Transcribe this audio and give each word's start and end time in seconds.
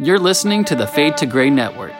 You're 0.00 0.20
listening 0.20 0.64
to 0.66 0.76
the 0.76 0.86
Fade 0.86 1.16
to 1.16 1.26
Gray 1.26 1.50
Network. 1.50 1.92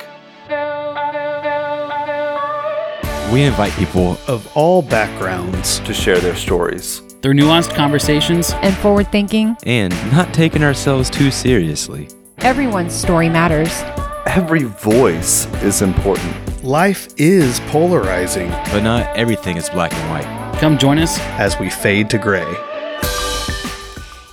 We 3.33 3.43
invite 3.43 3.73
people 3.73 4.17
of 4.29 4.49
all 4.57 4.83
backgrounds 4.83 5.81
to 5.81 5.93
share 5.93 6.21
their 6.21 6.37
stories. 6.37 7.01
Through 7.23 7.35
nuanced 7.35 7.75
conversations 7.75 8.53
and 8.63 8.73
forward 8.77 9.11
thinking, 9.11 9.57
and 9.67 9.93
not 10.13 10.33
taking 10.33 10.63
ourselves 10.63 11.11
too 11.11 11.33
seriously. 11.33 12.09
Everyone's 12.39 12.95
story 12.95 13.29
matters. 13.29 13.83
Every 14.27 14.63
voice 14.63 15.53
is 15.65 15.83
important. 15.83 16.63
Life 16.63 17.09
is 17.17 17.59
polarizing, 17.67 18.51
but 18.71 18.85
not 18.85 19.09
everything 19.17 19.57
is 19.57 19.69
black 19.71 19.93
and 19.93 20.09
white. 20.09 20.61
Come 20.61 20.79
join 20.79 20.99
us 21.01 21.19
as 21.37 21.59
we 21.59 21.69
fade 21.69 22.11
to 22.11 22.19
gray. 22.19 22.47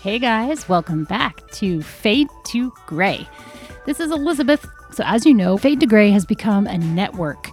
Hey 0.03 0.19
guys, 0.19 0.69
welcome 0.69 1.05
back 1.05 1.49
to 1.53 1.81
Fade 1.81 2.27
to 2.49 2.71
Gray. 2.85 3.27
This 3.85 3.99
is 3.99 4.09
Elizabeth. 4.11 4.67
So, 4.91 5.03
as 5.05 5.27
you 5.27 5.33
know, 5.33 5.57
Fade 5.57 5.79
to 5.81 5.85
Gray 5.85 6.09
has 6.09 6.25
become 6.25 6.65
a 6.65 6.75
network 6.75 7.49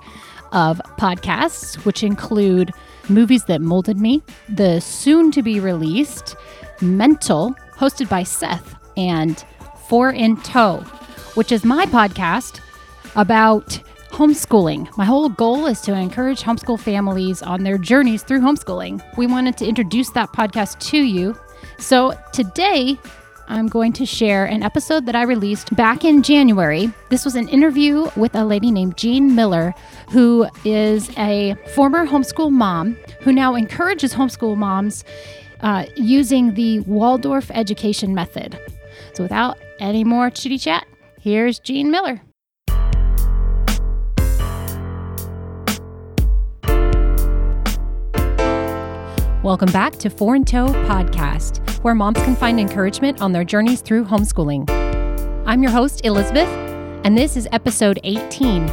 of 0.52 0.80
podcasts, 0.98 1.74
which 1.84 2.02
include 2.02 2.72
Movies 3.10 3.44
That 3.44 3.60
Molded 3.60 3.98
Me, 3.98 4.22
the 4.48 4.80
soon 4.80 5.30
to 5.32 5.42
be 5.42 5.60
released 5.60 6.36
Mental, 6.80 7.54
hosted 7.76 8.08
by 8.08 8.22
Seth, 8.22 8.74
and 8.96 9.44
Four 9.88 10.10
in 10.10 10.38
Tow, 10.38 10.78
which 11.34 11.52
is 11.52 11.64
my 11.64 11.84
podcast 11.86 12.60
about 13.14 13.78
homeschooling. 14.08 14.88
My 14.96 15.04
whole 15.04 15.28
goal 15.28 15.66
is 15.66 15.82
to 15.82 15.92
encourage 15.92 16.40
homeschool 16.40 16.80
families 16.80 17.42
on 17.42 17.62
their 17.62 17.76
journeys 17.76 18.22
through 18.22 18.40
homeschooling. 18.40 19.02
We 19.18 19.26
wanted 19.26 19.58
to 19.58 19.66
introduce 19.66 20.08
that 20.10 20.32
podcast 20.32 20.78
to 20.90 20.96
you. 20.98 21.36
So 21.78 22.18
today, 22.32 22.98
I'm 23.48 23.68
going 23.68 23.92
to 23.94 24.06
share 24.06 24.44
an 24.44 24.62
episode 24.62 25.06
that 25.06 25.16
I 25.16 25.22
released 25.22 25.74
back 25.76 26.04
in 26.04 26.22
January. 26.22 26.92
This 27.10 27.24
was 27.24 27.34
an 27.34 27.48
interview 27.48 28.10
with 28.16 28.34
a 28.34 28.44
lady 28.44 28.70
named 28.70 28.96
Jean 28.96 29.34
Miller, 29.34 29.74
who 30.10 30.46
is 30.64 31.10
a 31.18 31.54
former 31.74 32.06
homeschool 32.06 32.50
mom 32.50 32.96
who 33.20 33.32
now 33.32 33.54
encourages 33.54 34.14
homeschool 34.14 34.56
moms 34.56 35.04
uh, 35.60 35.86
using 35.96 36.54
the 36.54 36.80
Waldorf 36.80 37.50
education 37.52 38.14
method. 38.14 38.58
So, 39.14 39.22
without 39.22 39.58
any 39.78 40.04
more 40.04 40.30
chitty 40.30 40.58
chat, 40.58 40.86
here's 41.20 41.58
Jean 41.58 41.90
Miller. 41.90 42.22
Welcome 49.52 49.70
back 49.70 49.92
to 49.96 50.08
Four 50.08 50.34
in 50.36 50.46
Tow 50.46 50.68
Podcast, 50.68 51.78
where 51.84 51.94
moms 51.94 52.16
can 52.20 52.34
find 52.34 52.58
encouragement 52.58 53.20
on 53.20 53.32
their 53.32 53.44
journeys 53.44 53.82
through 53.82 54.06
homeschooling. 54.06 54.66
I'm 55.44 55.62
your 55.62 55.70
host, 55.70 56.06
Elizabeth, 56.06 56.48
and 57.04 57.18
this 57.18 57.36
is 57.36 57.46
episode 57.52 58.00
18. 58.02 58.64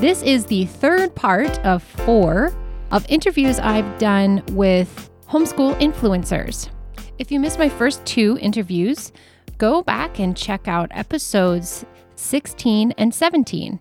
This 0.00 0.20
is 0.24 0.46
the 0.46 0.64
third 0.64 1.14
part 1.14 1.60
of 1.60 1.80
four 1.84 2.52
of 2.90 3.06
interviews 3.08 3.60
I've 3.60 3.98
done 3.98 4.42
with 4.50 5.08
homeschool 5.28 5.78
influencers. 5.80 6.68
If 7.20 7.30
you 7.30 7.38
missed 7.38 7.60
my 7.60 7.68
first 7.68 8.04
two 8.04 8.36
interviews, 8.40 9.12
go 9.58 9.84
back 9.84 10.18
and 10.18 10.36
check 10.36 10.66
out 10.66 10.90
episodes 10.90 11.86
16 12.16 12.94
and 12.98 13.14
17. 13.14 13.78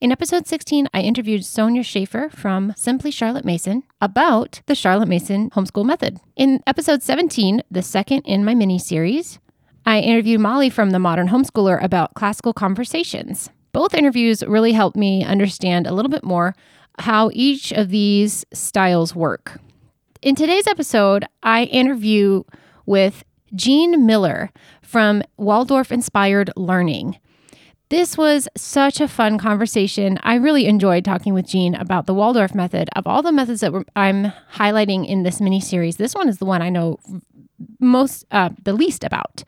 In 0.00 0.10
episode 0.10 0.46
16, 0.46 0.88
I 0.92 1.00
interviewed 1.00 1.44
Sonya 1.44 1.82
Shafer 1.82 2.28
from 2.28 2.74
Simply 2.76 3.10
Charlotte 3.10 3.44
Mason 3.44 3.84
about 4.00 4.60
the 4.66 4.74
Charlotte 4.74 5.08
Mason 5.08 5.50
homeschool 5.50 5.84
method. 5.84 6.18
In 6.36 6.62
episode 6.66 7.02
17, 7.02 7.62
the 7.70 7.82
second 7.82 8.22
in 8.22 8.44
my 8.44 8.54
mini 8.54 8.78
series, 8.78 9.38
I 9.86 10.00
interviewed 10.00 10.40
Molly 10.40 10.68
from 10.68 10.90
The 10.90 10.98
Modern 10.98 11.28
Homeschooler 11.28 11.82
about 11.82 12.14
classical 12.14 12.52
conversations. 12.52 13.50
Both 13.72 13.94
interviews 13.94 14.42
really 14.46 14.72
helped 14.72 14.96
me 14.96 15.24
understand 15.24 15.86
a 15.86 15.94
little 15.94 16.10
bit 16.10 16.24
more 16.24 16.54
how 16.98 17.30
each 17.32 17.72
of 17.72 17.90
these 17.90 18.44
styles 18.52 19.14
work. 19.14 19.60
In 20.22 20.34
today's 20.34 20.66
episode, 20.66 21.24
I 21.42 21.64
interview 21.64 22.42
with 22.86 23.24
Jean 23.54 24.06
Miller 24.06 24.50
from 24.82 25.22
Waldorf 25.36 25.92
Inspired 25.92 26.50
Learning. 26.56 27.18
This 27.94 28.18
was 28.18 28.48
such 28.56 29.00
a 29.00 29.06
fun 29.06 29.38
conversation. 29.38 30.18
I 30.24 30.34
really 30.34 30.66
enjoyed 30.66 31.04
talking 31.04 31.32
with 31.32 31.46
Jean 31.46 31.76
about 31.76 32.06
the 32.06 32.12
Waldorf 32.12 32.52
method. 32.52 32.90
Of 32.96 33.06
all 33.06 33.22
the 33.22 33.30
methods 33.30 33.60
that 33.60 33.72
I'm 33.94 34.32
highlighting 34.52 35.06
in 35.06 35.22
this 35.22 35.40
mini 35.40 35.60
series, 35.60 35.96
this 35.96 36.12
one 36.12 36.28
is 36.28 36.38
the 36.38 36.44
one 36.44 36.60
I 36.60 36.70
know 36.70 36.98
most, 37.78 38.24
uh, 38.32 38.48
the 38.64 38.72
least 38.72 39.04
about. 39.04 39.44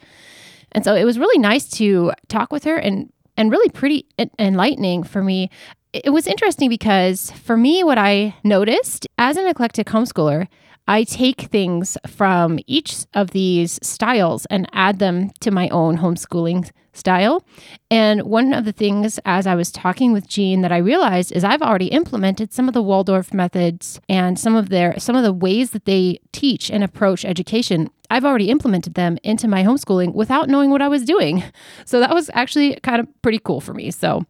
And 0.70 0.84
so 0.84 0.94
it 0.94 1.02
was 1.02 1.18
really 1.18 1.40
nice 1.40 1.68
to 1.70 2.12
talk 2.28 2.52
with 2.52 2.62
her 2.62 2.76
and 2.76 3.12
and 3.36 3.50
really 3.50 3.68
pretty 3.68 4.06
enlightening 4.38 5.02
for 5.02 5.24
me. 5.24 5.50
It 5.92 6.10
was 6.10 6.28
interesting 6.28 6.68
because 6.68 7.32
for 7.32 7.56
me, 7.56 7.82
what 7.82 7.98
I 7.98 8.36
noticed 8.44 9.08
as 9.18 9.36
an 9.36 9.48
eclectic 9.48 9.88
homeschooler 9.88 10.46
I 10.88 11.04
take 11.04 11.42
things 11.42 11.98
from 12.06 12.58
each 12.66 13.04
of 13.14 13.30
these 13.30 13.78
styles 13.82 14.46
and 14.46 14.68
add 14.72 14.98
them 14.98 15.30
to 15.40 15.50
my 15.50 15.68
own 15.70 15.98
homeschooling 15.98 16.70
style. 16.92 17.44
And 17.90 18.22
one 18.22 18.52
of 18.52 18.64
the 18.64 18.72
things 18.72 19.18
as 19.24 19.46
I 19.46 19.54
was 19.54 19.70
talking 19.70 20.12
with 20.12 20.28
Jean 20.28 20.62
that 20.62 20.72
I 20.72 20.78
realized 20.78 21.32
is 21.32 21.44
I've 21.44 21.62
already 21.62 21.88
implemented 21.88 22.52
some 22.52 22.68
of 22.68 22.74
the 22.74 22.82
Waldorf 22.82 23.34
methods 23.34 24.00
and 24.08 24.38
some 24.38 24.56
of 24.56 24.68
their 24.70 24.98
some 24.98 25.16
of 25.16 25.22
the 25.22 25.32
ways 25.32 25.70
that 25.70 25.84
they 25.84 26.20
teach 26.32 26.70
and 26.70 26.82
approach 26.82 27.24
education. 27.24 27.90
I've 28.08 28.24
already 28.24 28.50
implemented 28.50 28.94
them 28.94 29.18
into 29.22 29.48
my 29.48 29.62
homeschooling 29.64 30.14
without 30.14 30.48
knowing 30.48 30.70
what 30.70 30.82
I 30.82 30.88
was 30.88 31.04
doing. 31.04 31.42
So 31.84 32.00
that 32.00 32.14
was 32.14 32.30
actually 32.34 32.76
kind 32.82 33.00
of 33.00 33.06
pretty 33.22 33.38
cool 33.38 33.60
for 33.60 33.72
me. 33.72 33.90
So 33.90 34.24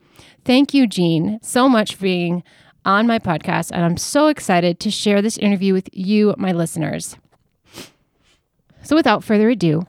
thank 0.44 0.74
you, 0.74 0.86
Jean, 0.86 1.38
so 1.42 1.68
much 1.68 1.94
for 1.94 2.02
being 2.02 2.42
on 2.86 3.06
my 3.06 3.18
podcast, 3.18 3.70
and 3.72 3.84
I'm 3.84 3.98
so 3.98 4.28
excited 4.28 4.80
to 4.80 4.90
share 4.90 5.20
this 5.20 5.36
interview 5.36 5.74
with 5.74 5.90
you, 5.92 6.34
my 6.38 6.52
listeners. 6.52 7.18
So, 8.82 8.96
without 8.96 9.24
further 9.24 9.50
ado, 9.50 9.82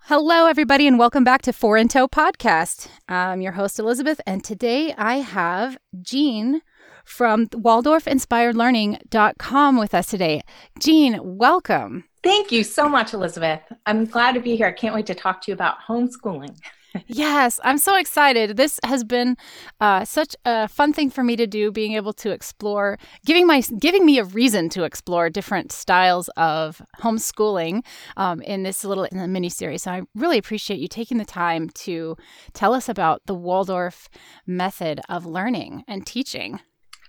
Hello, 0.00 0.46
everybody, 0.46 0.88
and 0.88 0.98
welcome 0.98 1.22
back 1.22 1.42
to 1.42 1.52
Four 1.52 1.76
in 1.76 1.86
Tow 1.86 2.08
podcast. 2.08 2.88
I'm 3.08 3.40
your 3.40 3.52
host, 3.52 3.78
Elizabeth, 3.78 4.20
and 4.26 4.42
today 4.42 4.92
I 4.98 5.20
have 5.20 5.78
Jean 6.02 6.62
from 7.04 7.46
WaldorfInspiredLearning.com 7.46 9.78
with 9.78 9.94
us 9.94 10.08
today. 10.08 10.42
Jean, 10.80 11.20
welcome. 11.22 12.06
Thank 12.24 12.50
you 12.50 12.64
so 12.64 12.88
much, 12.88 13.14
Elizabeth. 13.14 13.60
I'm 13.86 14.04
glad 14.04 14.32
to 14.32 14.40
be 14.40 14.56
here. 14.56 14.66
I 14.66 14.72
can't 14.72 14.96
wait 14.96 15.06
to 15.06 15.14
talk 15.14 15.42
to 15.42 15.52
you 15.52 15.54
about 15.54 15.76
homeschooling 15.88 16.58
yes, 17.06 17.60
I'm 17.64 17.78
so 17.78 17.96
excited. 17.96 18.56
This 18.56 18.80
has 18.84 19.04
been 19.04 19.36
uh, 19.80 20.04
such 20.04 20.34
a 20.44 20.68
fun 20.68 20.92
thing 20.92 21.10
for 21.10 21.22
me 21.22 21.36
to 21.36 21.46
do, 21.46 21.70
being 21.70 21.92
able 21.92 22.12
to 22.14 22.30
explore, 22.30 22.98
giving 23.24 23.46
my 23.46 23.60
giving 23.78 24.04
me 24.04 24.18
a 24.18 24.24
reason 24.24 24.68
to 24.70 24.84
explore 24.84 25.30
different 25.30 25.72
styles 25.72 26.28
of 26.36 26.82
homeschooling 27.00 27.84
um, 28.16 28.40
in 28.42 28.62
this 28.62 28.84
little 28.84 29.04
in 29.04 29.18
the 29.18 29.28
mini 29.28 29.48
series. 29.48 29.82
So 29.84 29.90
I 29.90 30.02
really 30.14 30.38
appreciate 30.38 30.80
you 30.80 30.88
taking 30.88 31.18
the 31.18 31.24
time 31.24 31.70
to 31.70 32.16
tell 32.52 32.74
us 32.74 32.88
about 32.88 33.22
the 33.26 33.34
Waldorf 33.34 34.08
method 34.46 35.00
of 35.08 35.26
learning 35.26 35.84
and 35.86 36.06
teaching. 36.06 36.60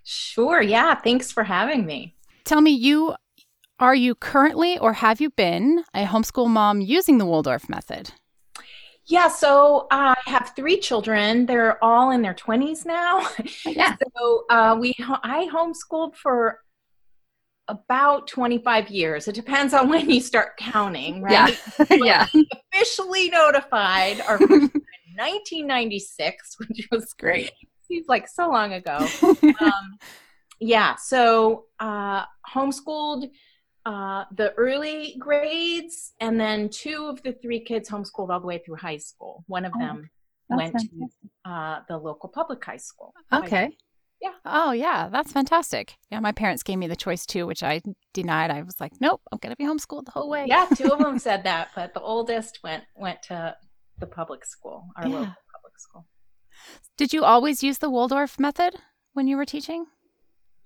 Sure. 0.03 0.61
Yeah. 0.61 0.95
Thanks 0.95 1.31
for 1.31 1.43
having 1.43 1.85
me. 1.85 2.15
Tell 2.43 2.61
me, 2.61 2.71
you 2.71 3.15
are 3.79 3.95
you 3.95 4.13
currently 4.13 4.77
or 4.77 4.93
have 4.93 5.19
you 5.19 5.31
been 5.31 5.83
a 5.93 6.05
homeschool 6.05 6.47
mom 6.47 6.81
using 6.81 7.17
the 7.17 7.25
Waldorf 7.25 7.67
method? 7.67 8.11
Yeah, 9.05 9.27
so 9.27 9.87
I 9.91 10.15
have 10.25 10.53
three 10.55 10.79
children. 10.79 11.45
They're 11.45 11.83
all 11.83 12.11
in 12.11 12.21
their 12.21 12.33
20s 12.33 12.85
now. 12.85 13.27
Yeah. 13.65 13.95
so 14.15 14.45
uh, 14.49 14.77
we 14.79 14.95
I 14.99 15.49
homeschooled 15.51 16.15
for 16.15 16.59
about 17.67 18.27
25 18.27 18.89
years. 18.89 19.27
It 19.27 19.35
depends 19.35 19.73
on 19.73 19.89
when 19.93 20.09
you 20.09 20.21
start 20.21 20.57
counting, 20.57 21.21
right? 21.21 21.59
Yeah. 21.89 22.27
yeah. 22.31 22.43
Officially 22.73 23.29
notified 23.29 24.21
are 24.21 24.39
1996, 24.39 26.55
which 26.59 26.87
was 26.91 27.13
great. 27.13 27.51
Seems 27.87 28.07
like 28.07 28.27
so 28.27 28.49
long 28.49 28.73
ago. 28.73 29.07
um, 29.59 29.97
yeah, 30.59 30.95
so 30.95 31.65
uh, 31.79 32.23
homeschooled 32.53 33.29
uh, 33.85 34.25
the 34.35 34.53
early 34.53 35.15
grades, 35.17 36.13
and 36.19 36.39
then 36.39 36.69
two 36.69 37.07
of 37.07 37.21
the 37.23 37.33
three 37.33 37.59
kids 37.59 37.89
homeschooled 37.89 38.29
all 38.29 38.39
the 38.39 38.47
way 38.47 38.59
through 38.59 38.75
high 38.75 38.97
school. 38.97 39.43
One 39.47 39.65
of 39.65 39.73
oh, 39.75 39.79
them 39.79 40.09
went 40.49 40.73
fantastic. 40.73 40.91
to 41.45 41.49
uh, 41.49 41.79
the 41.87 41.97
local 41.97 42.29
public 42.29 42.63
high 42.63 42.77
school. 42.77 43.13
Okay. 43.33 43.75
Yeah. 44.21 44.33
Oh, 44.45 44.71
yeah. 44.71 45.09
That's 45.11 45.31
fantastic. 45.31 45.95
Yeah. 46.11 46.19
My 46.19 46.31
parents 46.31 46.61
gave 46.61 46.77
me 46.77 46.87
the 46.87 46.95
choice 46.95 47.25
too, 47.25 47.47
which 47.47 47.63
I 47.63 47.81
denied. 48.13 48.51
I 48.51 48.61
was 48.61 48.79
like, 48.79 48.93
nope, 49.01 49.21
I'm 49.31 49.39
going 49.39 49.51
to 49.51 49.57
be 49.57 49.65
homeschooled 49.65 50.05
the 50.05 50.11
whole 50.11 50.29
way. 50.29 50.45
Yeah. 50.47 50.67
Two 50.75 50.91
of 50.91 50.99
them 50.99 51.17
said 51.19 51.43
that, 51.45 51.69
but 51.75 51.95
the 51.95 52.01
oldest 52.01 52.59
went, 52.63 52.83
went 52.95 53.23
to 53.23 53.55
the 53.99 54.05
public 54.05 54.45
school, 54.45 54.85
our 54.95 55.07
yeah. 55.07 55.13
local 55.13 55.35
public 55.55 55.79
school. 55.79 56.05
Did 56.97 57.13
you 57.13 57.23
always 57.23 57.63
use 57.63 57.79
the 57.79 57.89
Waldorf 57.89 58.39
method 58.39 58.75
when 59.13 59.27
you 59.27 59.37
were 59.37 59.45
teaching? 59.45 59.87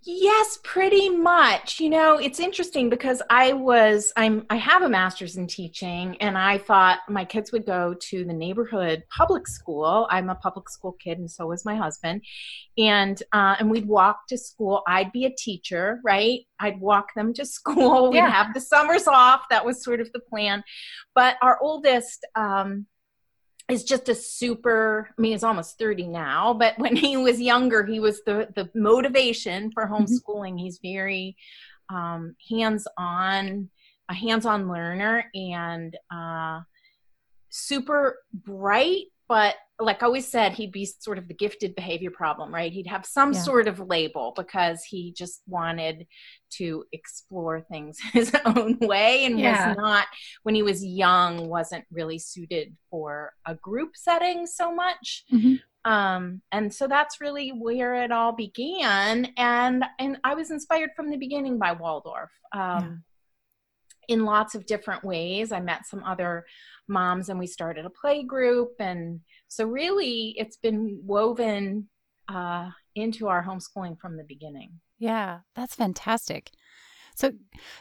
Yes, 0.07 0.59
pretty 0.63 1.09
much. 1.09 1.79
You 1.79 1.89
know, 1.89 2.17
it's 2.19 2.39
interesting 2.39 2.91
because 2.91 3.23
I 3.31 3.53
was 3.53 4.13
I'm 4.15 4.45
I 4.51 4.55
have 4.57 4.83
a 4.83 4.89
master's 4.89 5.35
in 5.35 5.47
teaching 5.47 6.15
and 6.21 6.37
I 6.37 6.59
thought 6.59 6.99
my 7.09 7.25
kids 7.25 7.51
would 7.51 7.65
go 7.65 7.95
to 7.99 8.23
the 8.23 8.31
neighborhood 8.33 9.03
public 9.09 9.47
school. 9.47 10.07
I'm 10.11 10.29
a 10.29 10.35
public 10.35 10.69
school 10.69 10.91
kid 11.03 11.17
and 11.17 11.29
so 11.29 11.47
was 11.47 11.65
my 11.65 11.75
husband. 11.75 12.21
And 12.77 13.21
uh, 13.33 13.55
and 13.59 13.71
we'd 13.71 13.87
walk 13.87 14.27
to 14.29 14.37
school. 14.37 14.83
I'd 14.87 15.11
be 15.11 15.25
a 15.25 15.31
teacher, 15.35 15.99
right? 16.05 16.41
I'd 16.59 16.79
walk 16.79 17.07
them 17.15 17.33
to 17.33 17.45
school. 17.57 18.11
We'd 18.11 18.17
Yeah. 18.17 18.29
have 18.29 18.53
the 18.53 18.61
summers 18.61 19.07
off. 19.07 19.45
That 19.49 19.65
was 19.65 19.83
sort 19.83 20.01
of 20.01 20.11
the 20.13 20.19
plan. 20.19 20.63
But 21.15 21.37
our 21.41 21.57
oldest 21.61 22.27
um 22.35 22.85
is 23.69 23.83
just 23.83 24.09
a 24.09 24.15
super 24.15 25.09
i 25.17 25.21
mean 25.21 25.31
he's 25.31 25.43
almost 25.43 25.77
30 25.79 26.07
now 26.07 26.53
but 26.53 26.73
when 26.77 26.95
he 26.95 27.17
was 27.17 27.39
younger 27.39 27.85
he 27.85 27.99
was 27.99 28.21
the 28.25 28.47
the 28.55 28.69
motivation 28.75 29.71
for 29.71 29.87
homeschooling. 29.87 30.59
He's 30.59 30.79
very 30.81 31.35
um, 31.89 32.35
hands-on 32.49 33.69
a 34.07 34.13
hands-on 34.13 34.67
learner 34.67 35.29
and 35.33 35.97
uh, 36.13 36.61
super 37.49 38.19
bright 38.33 39.05
but 39.27 39.55
like 39.79 40.01
I 40.01 40.05
always 40.05 40.27
said 40.27 40.53
he'd 40.53 40.71
be 40.71 40.85
sort 40.85 41.17
of 41.17 41.27
the 41.27 41.33
gifted 41.33 41.75
behavior 41.75 42.11
problem 42.11 42.53
right 42.53 42.71
he'd 42.71 42.87
have 42.87 43.05
some 43.05 43.33
Yeah. 43.33 43.39
sort 43.41 43.67
of 43.67 43.79
label 43.79 44.33
because 44.35 44.83
he 44.83 45.11
just 45.11 45.41
wanted 45.47 46.07
to 46.51 46.85
explore 46.93 47.59
things 47.61 47.99
his 48.13 48.33
own 48.45 48.77
way 48.79 49.25
and 49.25 49.37
Yeah. 49.39 49.69
was 49.69 49.77
not 49.77 50.07
when 50.43 50.55
he 50.55 50.63
was 50.63 50.83
young 50.85 51.49
wasn't 51.49 51.85
really 51.91 52.19
suited 52.19 52.75
for 52.89 53.33
a 53.45 53.55
group 53.55 53.91
setting 53.95 54.45
so 54.47 54.73
much 54.73 55.25
Mhm. 55.31 55.59
um 55.83 56.41
and 56.53 56.73
so 56.73 56.87
that's 56.87 57.19
really 57.19 57.49
where 57.49 57.95
it 57.95 58.11
all 58.11 58.31
began 58.31 59.33
and 59.37 59.83
and 59.99 60.17
i 60.23 60.33
was 60.33 60.51
inspired 60.51 60.91
from 60.95 61.09
the 61.09 61.17
beginning 61.17 61.59
by 61.59 61.73
waldorf 61.73 62.31
um 62.53 63.03
in 64.07 64.25
lots 64.25 64.55
of 64.55 64.65
different 64.65 65.03
ways 65.03 65.51
i 65.51 65.59
met 65.59 65.85
some 65.85 66.03
other 66.03 66.45
moms 66.87 67.29
and 67.29 67.39
we 67.39 67.47
started 67.47 67.85
a 67.85 67.89
play 67.89 68.23
group 68.23 68.73
and 68.79 69.19
so 69.47 69.65
really 69.65 70.33
it's 70.37 70.57
been 70.57 70.99
woven 71.03 71.87
uh 72.29 72.69
into 72.95 73.27
our 73.27 73.43
homeschooling 73.43 73.99
from 73.99 74.17
the 74.17 74.23
beginning 74.23 74.71
Yeah, 74.97 75.39
that's 75.55 75.75
fantastic. 75.75 76.51
So, 77.15 77.31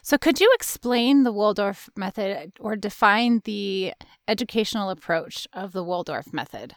so 0.03 0.17
could 0.17 0.41
you 0.41 0.51
explain 0.55 1.25
the 1.25 1.33
Waldorf 1.33 1.91
method 1.97 2.53
or 2.61 2.77
define 2.77 3.41
the 3.45 3.93
educational 4.29 4.91
approach 4.91 5.49
of 5.53 5.73
the 5.73 5.83
Waldorf 5.83 6.33
method? 6.33 6.75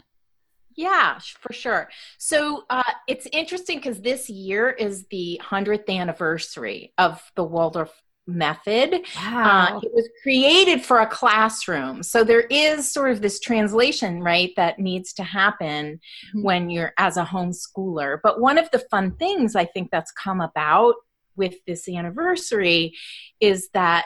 Yeah, 0.76 1.20
for 1.40 1.54
sure. 1.54 1.90
So 2.18 2.66
uh, 2.70 2.84
it's 3.08 3.28
interesting 3.32 3.78
because 3.78 4.02
this 4.02 4.30
year 4.30 4.70
is 4.70 5.06
the 5.10 5.42
100th 5.44 5.90
anniversary 5.90 6.94
of 6.98 7.22
the 7.36 7.44
Waldorf 7.44 7.92
method. 8.28 9.02
Uh, 9.18 9.80
it 9.82 9.92
was 9.94 10.10
created 10.22 10.84
for 10.84 11.00
a 11.00 11.08
classroom. 11.08 12.04
So 12.04 12.24
there 12.24 12.42
is 12.42 12.92
sort 12.92 13.12
of 13.12 13.22
this 13.22 13.40
translation, 13.40 14.22
right, 14.22 14.52
that 14.58 14.80
needs 14.80 15.14
to 15.14 15.24
happen 15.24 16.00
Mhm. 16.36 16.44
when 16.44 16.70
you're 16.70 16.94
as 16.98 17.18
a 17.18 17.24
homeschooler. 17.26 18.20
But 18.22 18.40
one 18.42 18.58
of 18.58 18.70
the 18.72 18.80
fun 18.80 19.16
things 19.16 19.56
I 19.56 19.66
think 19.66 19.92
that's 19.92 20.12
come 20.12 20.42
about 20.42 20.96
with 21.36 21.56
this 21.66 21.88
anniversary 21.88 22.94
is 23.40 23.70
that 23.74 24.06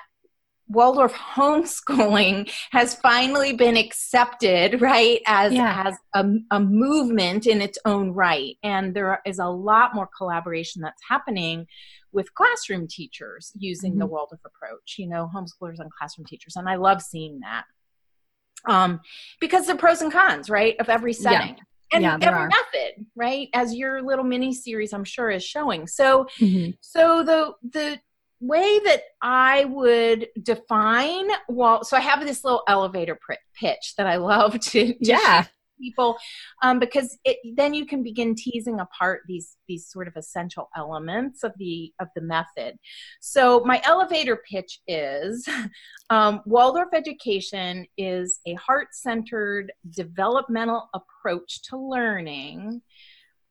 Waldorf 0.72 1.14
homeschooling 1.14 2.52
has 2.72 2.96
finally 2.96 3.54
been 3.54 3.76
accepted, 3.78 4.82
right, 4.82 5.22
as 5.28 5.54
Yeah. 5.54 5.84
as 5.88 5.96
a, 6.14 6.26
a 6.52 6.60
movement 6.60 7.46
in 7.48 7.62
its 7.62 7.78
own 7.86 8.12
right, 8.12 8.58
and 8.64 8.96
there 8.96 9.22
is 9.26 9.40
a 9.40 9.48
lot 9.48 9.94
more 9.94 10.10
collaboration 10.18 10.82
that's 10.82 11.02
happening 11.08 11.68
with 12.14 12.34
classroom 12.34 12.88
teachers 12.88 13.52
using 13.58 13.98
the 13.98 14.06
Waldorf 14.06 14.42
approach. 14.46 14.96
You 14.98 15.08
know, 15.08 15.30
homeschoolers 15.34 15.80
and 15.80 15.92
classroom 15.92 16.26
teachers, 16.26 16.56
and 16.56 16.70
I 16.70 16.76
love 16.76 17.02
seeing 17.02 17.40
that. 17.42 17.66
Um, 18.66 19.02
because 19.40 19.68
the 19.68 19.76
pros 19.76 20.02
and 20.02 20.12
cons, 20.12 20.50
right, 20.50 20.76
of 20.80 20.88
every 20.90 21.14
Yeah. 21.14 21.18
setting. 21.40 21.56
And 21.94 22.04
Yeah, 22.04 22.18
every 22.22 22.44
are. 22.44 22.48
method, 22.48 23.06
right? 23.18 23.50
As 23.54 23.76
your 23.76 24.02
little 24.02 24.24
mini 24.24 24.54
series, 24.54 24.94
I'm 24.94 25.04
sure, 25.04 25.30
is 25.30 25.44
showing. 25.44 25.88
So, 25.88 26.26
Mhm. 26.40 26.78
so 26.80 27.22
the 27.22 27.54
the 27.70 28.00
way 28.42 28.80
that 28.86 29.04
I 29.22 29.66
would 29.66 30.28
define 30.42 31.28
well, 31.48 31.84
so 31.84 31.96
I 31.96 32.02
have 32.02 32.26
this 32.26 32.44
little 32.44 32.64
elevator 32.68 33.18
pr- 33.22 33.34
pitch 33.56 33.94
that 33.98 34.08
I 34.08 34.18
love 34.18 34.60
to, 34.60 34.94
to 34.94 34.96
Yeah. 35.00 35.46
people 35.80 36.18
um, 36.62 36.80
because 36.80 37.18
it, 37.24 37.38
then 37.56 37.74
you 37.74 37.86
can 37.86 38.04
begin 38.04 38.36
teasing 38.36 38.80
apart 38.80 39.22
these 39.28 39.58
these 39.68 39.88
sort 39.90 40.08
of 40.08 40.14
essential 40.16 40.70
elements 40.76 41.44
of 41.44 41.54
the 41.58 41.94
of 42.00 42.08
the 42.16 42.22
method. 42.22 42.78
So 43.20 43.62
my 43.62 43.82
elevator 43.86 44.42
pitch 44.50 44.80
is 44.88 45.48
um, 46.10 46.42
Waldorf 46.46 46.90
education 46.94 47.86
is 47.98 48.40
a 48.46 48.54
heart 48.56 48.90
centered 48.92 49.72
developmental 49.90 50.90
approach 50.94 51.62
to 51.70 51.78
learning 51.78 52.82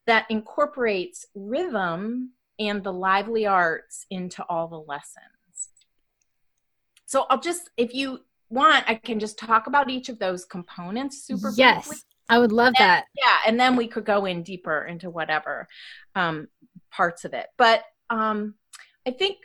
that 0.07 0.27
incorporates 0.31 1.27
rhythm 1.35 2.33
and 2.61 2.85
the 2.85 2.93
lively 2.93 3.47
arts 3.47 4.07
into 4.11 4.45
all 4.49 4.69
the 4.69 4.79
lessons. 4.79 5.25
So 7.07 7.27
I'll 7.29 7.41
just, 7.41 7.71
if 7.77 7.93
you 7.95 8.21
want, 8.51 8.85
I 8.87 8.95
can 8.95 9.19
just 9.19 9.39
talk 9.39 9.67
about 9.67 9.91
each 9.91 10.09
of 10.09 10.21
those 10.21 10.45
components 10.45 11.25
super 11.25 11.49
briefly. 11.49 11.57
Yes, 11.57 12.05
I 12.29 12.39
would 12.39 12.53
love 12.53 12.75
that. 12.79 13.07
Yeah, 13.17 13.39
and 13.47 13.59
then 13.59 13.75
we 13.75 13.89
could 13.89 14.05
go 14.05 14.27
in 14.27 14.45
deeper 14.45 14.85
into 14.85 15.11
whatever 15.11 15.67
um, 16.15 16.47
parts 16.93 17.25
of 17.25 17.33
it. 17.33 17.47
But 17.57 17.83
um, 18.11 18.55
I 19.07 19.11
think 19.11 19.39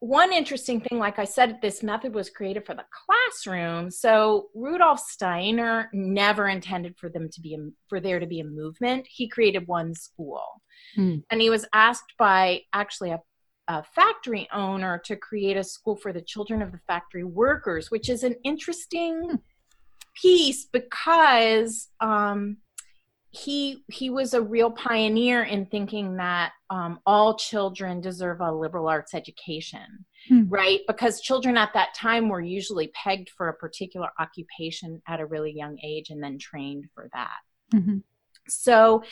one 0.00 0.32
interesting 0.32 0.80
thing, 0.80 0.98
like 0.98 1.18
I 1.18 1.24
said, 1.24 1.58
this 1.62 1.82
method 1.82 2.14
was 2.14 2.30
created 2.30 2.66
for 2.66 2.74
the 2.74 2.84
classroom. 2.90 3.90
So 3.90 4.48
Rudolf 4.54 5.00
Steiner 5.00 5.88
never 5.92 6.48
intended 6.48 6.96
for 6.98 7.08
them 7.08 7.28
to 7.30 7.40
be 7.40 7.54
a, 7.54 7.58
for 7.88 8.00
there 8.00 8.20
to 8.20 8.26
be 8.26 8.40
a 8.40 8.44
movement. 8.44 9.06
He 9.08 9.28
created 9.28 9.66
one 9.66 9.94
school, 9.94 10.62
Hmm. 10.94 11.16
and 11.30 11.40
he 11.40 11.50
was 11.50 11.66
asked 11.72 12.12
by 12.18 12.62
actually 12.72 13.10
a 13.10 13.20
a 13.68 13.82
factory 13.82 14.48
owner 14.52 15.00
to 15.04 15.16
create 15.16 15.56
a 15.56 15.64
school 15.64 15.96
for 15.96 16.12
the 16.12 16.20
children 16.20 16.62
of 16.62 16.70
the 16.70 16.78
factory 16.86 17.24
workers, 17.24 17.90
which 17.90 18.08
is 18.08 18.22
an 18.22 18.36
interesting 18.44 19.40
piece 20.14 20.64
because 20.66 21.88
um, 22.00 22.58
he 23.36 23.84
he 23.90 24.08
was 24.10 24.32
a 24.34 24.40
real 24.40 24.70
pioneer 24.70 25.42
in 25.44 25.66
thinking 25.66 26.16
that 26.16 26.52
um, 26.70 26.98
all 27.04 27.36
children 27.36 28.00
deserve 28.00 28.40
a 28.40 28.50
liberal 28.52 28.88
arts 28.88 29.14
education, 29.14 30.04
Hmm. 30.28 30.48
right? 30.48 30.80
Because 30.88 31.20
children 31.20 31.56
at 31.56 31.72
that 31.74 31.94
time 31.94 32.28
were 32.28 32.40
usually 32.40 32.88
pegged 32.88 33.30
for 33.30 33.48
a 33.48 33.54
particular 33.54 34.08
occupation 34.18 35.02
at 35.06 35.20
a 35.20 35.26
really 35.26 35.52
young 35.52 35.78
age 35.84 36.10
and 36.10 36.22
then 36.22 36.38
trained 36.38 36.86
for 36.94 37.08
that 37.12 37.40
Mhm. 37.74 38.02
so 38.48 39.02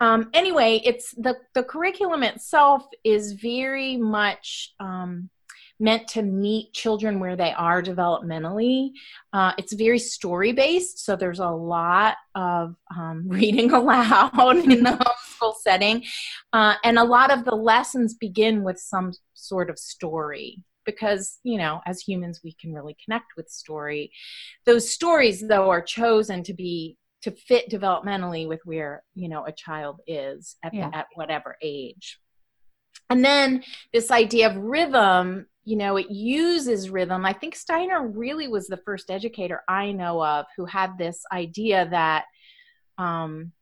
um, 0.00 0.30
anyway 0.32 0.80
it's 0.84 1.12
the 1.12 1.36
the 1.54 1.62
curriculum 1.62 2.22
itself 2.22 2.86
is 3.04 3.32
very 3.34 3.96
much 3.96 4.74
um, 4.80 5.28
meant 5.80 6.06
to 6.08 6.22
meet 6.22 6.72
children 6.72 7.18
where 7.18 7.36
they 7.36 7.52
are 7.52 7.82
developmentally. 7.82 8.90
Uh, 9.32 9.52
it's 9.58 9.72
very 9.72 9.98
story 9.98 10.52
based 10.52 11.04
so 11.04 11.16
there's 11.16 11.40
a 11.40 11.48
lot 11.48 12.16
of 12.34 12.76
um, 12.96 13.24
reading 13.28 13.72
aloud 13.72 14.56
in 14.58 14.84
the 14.84 14.90
homeschool 15.40 15.54
setting. 15.62 16.04
Uh, 16.52 16.74
and 16.84 16.98
a 16.98 17.04
lot 17.04 17.32
of 17.32 17.44
the 17.44 17.54
lessons 17.54 18.14
begin 18.14 18.62
with 18.62 18.78
some 18.78 19.12
sort 19.34 19.70
of 19.70 19.78
story 19.78 20.62
because 20.86 21.38
you 21.42 21.58
know 21.58 21.80
as 21.86 22.00
humans 22.00 22.40
we 22.42 22.54
can 22.60 22.72
really 22.72 22.96
connect 23.04 23.26
with 23.36 23.48
story. 23.48 24.10
Those 24.66 24.90
stories 24.90 25.46
though 25.46 25.70
are 25.70 25.82
chosen 25.82 26.42
to 26.44 26.54
be 26.54 26.96
to 27.22 27.30
fit 27.30 27.70
developmentally 27.70 28.48
with 28.48 28.60
where 28.64 29.02
you 29.14 29.28
know 29.28 29.44
a 29.46 29.52
child 29.52 30.00
is 30.06 30.56
at, 30.62 30.74
Yeah. 30.74 30.90
at 30.92 31.06
whatever 31.14 31.56
age. 31.62 32.18
And 33.08 33.24
then 33.24 33.64
this 33.92 34.10
idea 34.10 34.48
of 34.50 34.56
rhythm 34.56 35.46
you 35.70 35.76
know 35.76 35.96
it 35.96 36.10
uses 36.10 36.90
rhythm. 36.90 37.24
I 37.24 37.32
think 37.32 37.54
steiner 37.54 38.04
really 38.04 38.48
was 38.48 38.66
the 38.66 38.76
first 38.78 39.08
educator 39.08 39.62
i 39.68 39.92
know 39.92 40.22
of 40.22 40.46
who 40.56 40.64
had 40.64 40.98
this 40.98 41.22
idea 41.32 41.88
that 41.90 42.24
um 42.98 43.52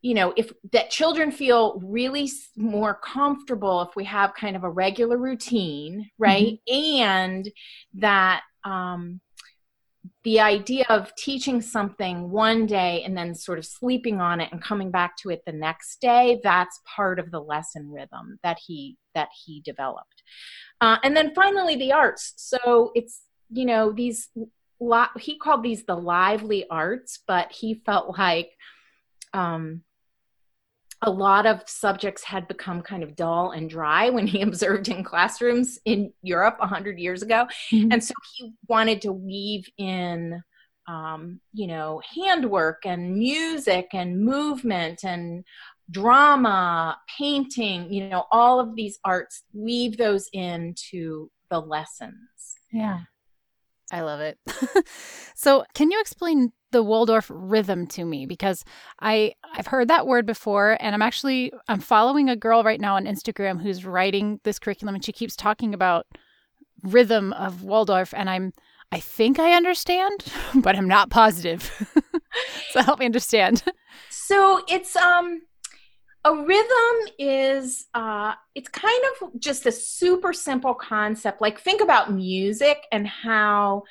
you 0.00 0.14
know 0.14 0.32
if 0.36 0.52
that 0.72 0.88
children 0.88 1.30
feel 1.30 1.80
really 1.84 2.30
more 2.56 2.94
comfortable 2.94 3.82
if 3.82 3.94
we 3.94 4.04
have 4.04 4.32
kind 4.34 4.56
of 4.56 4.64
a 4.64 4.70
regular 4.70 5.18
routine 5.18 6.08
right? 6.18 6.58
And 6.66 7.50
that 7.94 8.42
um 8.64 9.20
the 10.24 10.40
idea 10.40 10.84
of 10.88 11.14
teaching 11.16 11.60
something 11.60 12.30
one 12.30 12.66
day 12.66 13.02
and 13.04 13.16
then 13.16 13.34
sort 13.34 13.58
of 13.58 13.66
sleeping 13.66 14.20
on 14.20 14.40
it 14.40 14.48
and 14.50 14.62
coming 14.62 14.90
back 14.90 15.16
to 15.18 15.30
it 15.30 15.42
the 15.44 15.52
next 15.52 16.00
day 16.00 16.40
that's 16.42 16.80
part 16.96 17.18
of 17.18 17.30
the 17.30 17.40
lesson 17.40 17.90
rhythm 17.90 18.38
that 18.42 18.58
he 18.66 18.96
that 19.14 19.28
he 19.44 19.60
developed 19.60 20.22
uh, 20.80 20.96
and 21.04 21.16
then 21.16 21.34
finally 21.34 21.76
the 21.76 21.92
arts 21.92 22.34
so 22.36 22.90
it's 22.94 23.22
you 23.50 23.64
know 23.64 23.92
these 23.92 24.28
he 25.18 25.38
called 25.38 25.62
these 25.62 25.84
the 25.84 25.94
lively 25.94 26.66
arts 26.68 27.20
but 27.26 27.52
he 27.52 27.74
felt 27.74 28.18
like 28.18 28.50
um 29.32 29.82
a 31.02 31.10
lot 31.10 31.46
of 31.46 31.62
subjects 31.66 32.22
had 32.22 32.46
become 32.46 32.80
kind 32.80 33.02
of 33.02 33.16
dull 33.16 33.50
and 33.50 33.68
dry 33.68 34.08
when 34.08 34.26
he 34.26 34.40
observed 34.48 34.88
in 34.88 35.04
classrooms 35.04 35.78
in 35.84 36.12
Europe 36.22 36.58
100 36.60 36.98
years 36.98 37.22
ago. 37.22 37.46
Mhm. 37.70 37.92
And 37.92 38.02
so 38.02 38.14
he 38.36 38.54
wanted 38.68 39.02
to 39.02 39.12
weave 39.12 39.68
in, 39.76 40.42
um, 40.86 41.40
you 41.52 41.66
know, 41.66 42.00
handwork 42.14 42.86
and 42.86 43.14
music 43.14 43.88
and 43.92 44.24
movement 44.24 45.04
and 45.04 45.44
drama, 45.90 46.98
painting, 47.18 47.92
you 47.92 48.08
know, 48.08 48.24
all 48.30 48.60
of 48.60 48.76
these 48.76 48.98
arts, 49.04 49.42
weave 49.52 49.96
those 49.96 50.28
into 50.32 51.30
the 51.50 51.60
lessons. 51.60 52.16
Yeah. 52.72 53.00
I 53.92 54.00
love 54.00 54.20
it. 54.20 54.38
so, 55.34 55.64
can 55.74 55.90
you 55.90 56.00
explain 56.00 56.52
the 56.72 56.82
Waldorf 56.82 57.30
rhythm 57.32 57.86
to 57.88 58.04
me 58.04 58.26
because 58.26 58.64
I 59.00 59.34
I've 59.54 59.66
heard 59.66 59.88
that 59.88 60.06
word 60.06 60.26
before 60.26 60.78
and 60.80 60.94
I'm 60.94 61.02
actually 61.02 61.52
I'm 61.68 61.80
following 61.80 62.28
a 62.28 62.36
girl 62.36 62.64
right 62.64 62.80
now 62.80 62.96
on 62.96 63.04
Instagram 63.04 63.62
who's 63.62 63.84
writing 63.84 64.40
this 64.42 64.58
curriculum 64.58 64.94
and 64.94 65.04
she 65.04 65.12
keeps 65.12 65.36
talking 65.36 65.74
about 65.74 66.06
rhythm 66.82 67.32
of 67.34 67.62
Waldorf 67.62 68.12
and 68.14 68.28
I'm 68.28 68.52
I 68.90 69.00
think 69.00 69.38
I 69.38 69.52
understand, 69.52 70.24
but 70.54 70.76
I'm 70.76 70.88
not 70.88 71.10
positive. 71.10 71.70
so 72.70 72.82
help 72.82 72.98
me 72.98 73.06
understand. 73.06 73.62
So 74.10 74.64
it's 74.68 74.96
um 74.96 75.42
a 76.24 76.34
rhythm 76.34 77.14
is 77.18 77.86
uh 77.94 78.34
it's 78.54 78.68
kind 78.68 79.02
of 79.20 79.40
just 79.40 79.66
a 79.66 79.72
super 79.72 80.32
simple 80.32 80.74
concept. 80.74 81.40
Like 81.40 81.60
think 81.60 81.80
about 81.80 82.12
music 82.12 82.78
and 82.92 83.06
how 83.06 83.82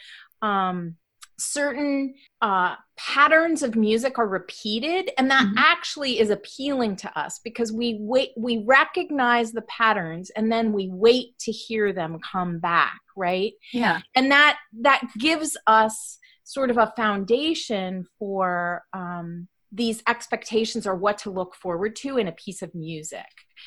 um 0.41 0.95
certain 1.39 2.13
uh, 2.43 2.75
patterns 2.97 3.63
of 3.63 3.75
music 3.75 4.19
are 4.19 4.27
repeated 4.27 5.09
and 5.17 5.31
that 5.31 5.43
Mhm. 5.43 5.53
actually 5.57 6.19
is 6.19 6.29
appealing 6.29 6.95
to 6.97 7.19
us 7.19 7.39
because 7.43 7.71
we 7.73 7.97
wait 8.00 8.29
we 8.38 8.57
recognize 8.59 9.51
the 9.51 9.63
patterns 9.63 10.29
and 10.31 10.51
then 10.51 10.71
we 10.71 10.88
wait 10.91 11.38
to 11.39 11.51
hear 11.51 11.93
them 11.93 12.19
come 12.19 12.59
back 12.59 13.00
right 13.17 13.53
Yeah. 13.73 14.01
and 14.15 14.31
that 14.31 14.59
that 14.81 15.01
gives 15.17 15.57
us 15.65 16.19
sort 16.43 16.69
of 16.69 16.77
a 16.77 16.93
foundation 16.95 18.05
for 18.19 18.83
um, 18.93 19.47
these 19.72 20.04
expectations 20.08 20.86
are 20.86 20.96
what 20.96 21.18
to 21.20 21.30
look 21.32 21.56
forward 21.56 21.96
to 21.98 22.18
in 22.18 22.28
a 22.28 22.32
piece 22.34 22.62
of 22.62 22.74
music 22.75 23.25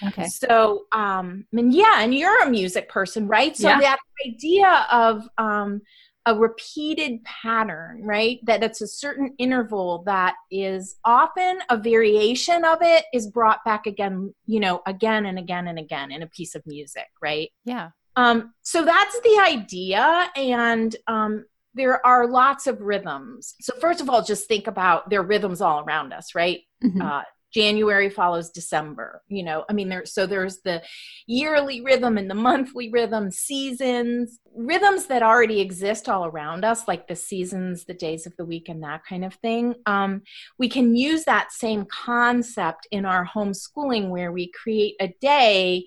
Okay. 0.08 0.26
so, 0.28 0.86
um, 0.90 1.46
and 1.52 1.72
yeah, 1.72 2.00
and 2.00 2.12
you're 2.12 2.42
a 2.42 2.50
music 2.50 2.88
person, 2.88 3.28
right? 3.28 3.56
So 3.56 3.68
Yeah. 3.68 3.78
that 3.80 3.98
idea 4.26 4.86
of 4.90 5.28
um, 5.38 5.82
a 6.26 6.34
repeated 6.34 7.22
pattern, 7.24 8.02
right? 8.02 8.40
That 8.44 8.64
it's 8.64 8.80
a 8.80 8.88
certain 8.88 9.34
interval 9.38 10.02
that 10.06 10.34
is 10.50 10.96
often 11.04 11.60
a 11.70 11.76
variation 11.76 12.64
of 12.64 12.78
it 12.80 13.04
is 13.12 13.28
brought 13.28 13.64
back 13.64 13.86
again, 13.86 14.34
you 14.46 14.58
know, 14.58 14.82
again 14.84 15.26
and 15.26 15.38
again 15.38 15.68
and 15.68 15.78
again 15.78 16.10
in 16.10 16.22
a 16.22 16.26
piece 16.26 16.56
of 16.56 16.62
music, 16.66 17.06
right? 17.22 17.50
Yeah. 17.64 17.90
Um, 18.16 18.52
so 18.62 18.84
that's 18.84 19.20
the 19.20 19.38
idea, 19.46 20.28
and 20.36 20.94
um, 21.06 21.44
there 21.74 22.04
are 22.06 22.26
lots 22.26 22.66
of 22.66 22.80
rhythms. 22.80 23.54
So 23.60 23.74
first 23.80 24.00
of 24.00 24.08
all, 24.08 24.22
just 24.22 24.48
think 24.48 24.66
about 24.66 25.10
there 25.10 25.20
are 25.20 25.26
rhythms 25.26 25.60
all 25.60 25.84
around 25.84 26.12
us, 26.12 26.34
right? 26.34 26.60
Mhm. 26.82 27.02
uh, 27.02 27.22
January 27.52 28.10
follows 28.10 28.50
December. 28.50 29.22
You 29.28 29.44
know, 29.44 29.64
I 29.70 29.74
mean, 29.74 29.88
there. 29.88 30.04
So 30.06 30.26
there's 30.26 30.60
the 30.62 30.82
yearly 31.28 31.80
rhythm 31.82 32.18
and 32.18 32.28
the 32.28 32.34
monthly 32.34 32.90
rhythm, 32.90 33.30
seasons, 33.30 34.40
rhythms 34.56 35.06
that 35.06 35.22
already 35.22 35.60
exist 35.60 36.08
all 36.08 36.26
around 36.26 36.64
us, 36.64 36.88
like 36.88 37.06
the 37.06 37.14
seasons, 37.14 37.84
the 37.84 37.94
days 37.94 38.26
of 38.26 38.36
the 38.36 38.44
week, 38.44 38.68
and 38.68 38.82
that 38.82 39.04
kind 39.08 39.24
of 39.24 39.34
thing. 39.34 39.76
Um, 39.86 40.22
we 40.58 40.68
can 40.68 40.96
use 40.96 41.24
that 41.26 41.52
same 41.52 41.84
concept 41.86 42.88
in 42.90 43.04
our 43.04 43.24
homeschooling, 43.24 44.08
where 44.10 44.32
we 44.32 44.50
create 44.50 44.96
a 45.00 45.14
day, 45.20 45.86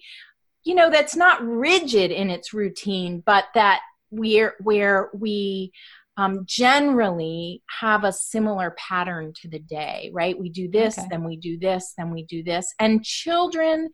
you 0.63 0.73
know, 0.73 0.89
that's 0.89 1.17
not 1.17 1.45
rigid 1.45 2.11
in 2.11 2.29
its 2.29 2.53
routine, 2.53 3.21
but 3.25 3.45
that 3.55 3.81
we're 4.11 4.55
where 4.61 5.09
we 5.13 5.71
um, 6.17 6.45
generally 6.47 7.61
have 7.79 8.03
a 8.03 8.11
similar 8.11 8.75
pattern 8.77 9.33
to 9.41 9.47
the 9.49 9.59
day, 9.59 10.09
right? 10.13 10.37
We 10.37 10.49
do 10.49 10.67
this, 10.69 10.97
Okay. 10.97 11.07
then 11.11 11.23
we 11.23 11.37
do 11.37 11.59
this, 11.59 11.93
then 11.97 12.11
we 12.11 12.23
do 12.23 12.41
this. 12.43 12.73
And 12.79 13.03
children 13.05 13.89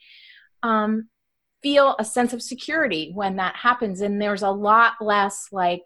um, 0.64 1.10
feel 1.62 1.96
a 2.00 2.06
sense 2.06 2.32
of 2.34 2.42
security 2.42 3.12
when 3.14 3.36
that 3.38 3.56
happens. 3.58 4.00
And 4.02 4.22
there's 4.22 4.42
a 4.42 4.52
lot 4.52 4.94
less 5.02 5.48
like 5.52 5.84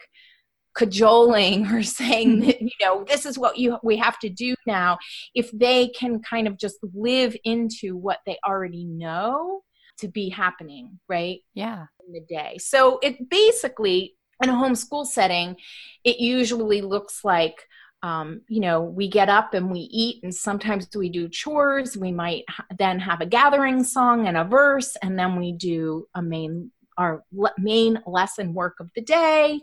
cajoling 0.76 1.66
or 1.68 1.82
saying 2.00 2.40
that, 2.42 2.62
you 2.62 2.70
know, 2.82 3.04
this 3.04 3.26
is 3.26 3.38
what 3.40 3.58
you 3.58 3.78
we 3.84 3.98
have 3.98 4.20
to 4.20 4.30
do 4.30 4.54
now. 4.68 4.98
If 5.34 5.50
they 5.52 5.88
can 5.90 6.22
kind 6.22 6.48
of 6.48 6.58
just 6.58 6.78
live 6.94 7.36
into 7.44 7.96
what 7.98 8.20
they 8.26 8.38
already 8.46 8.86
know 8.86 9.62
to 10.00 10.08
be 10.08 10.30
happening, 10.30 11.00
right? 11.10 11.40
Yeah. 11.56 11.86
in 12.06 12.14
the 12.14 12.22
day. 12.22 12.58
So 12.60 13.00
it 13.02 13.30
basically, 13.30 14.17
in 14.44 14.50
a 14.50 14.54
homeschool 14.54 15.06
setting, 15.06 15.56
it 16.04 16.20
usually 16.20 16.82
looks 16.82 17.24
like, 17.24 17.68
um, 18.04 18.42
you 18.48 18.60
know, 18.60 18.84
we 18.84 19.10
get 19.10 19.30
up 19.30 19.54
and 19.54 19.72
we 19.72 19.80
eat, 19.80 20.24
and 20.24 20.34
sometimes 20.34 20.88
we 20.96 21.10
do 21.10 21.28
chores. 21.28 21.98
We 21.98 22.12
might 22.12 22.46
then 22.78 23.00
have 23.00 23.22
a 23.22 23.26
gathering 23.26 23.84
song 23.84 24.28
and 24.28 24.38
a 24.38 24.44
verse, 24.44 24.96
and 25.02 25.18
then 25.18 25.40
we 25.40 25.54
do 25.54 26.08
a 26.14 26.22
main 26.22 26.72
our 26.98 27.24
le- 27.32 27.54
main 27.60 28.00
lesson 28.08 28.54
work 28.54 28.76
of 28.80 28.90
the 28.96 29.02
day. 29.02 29.60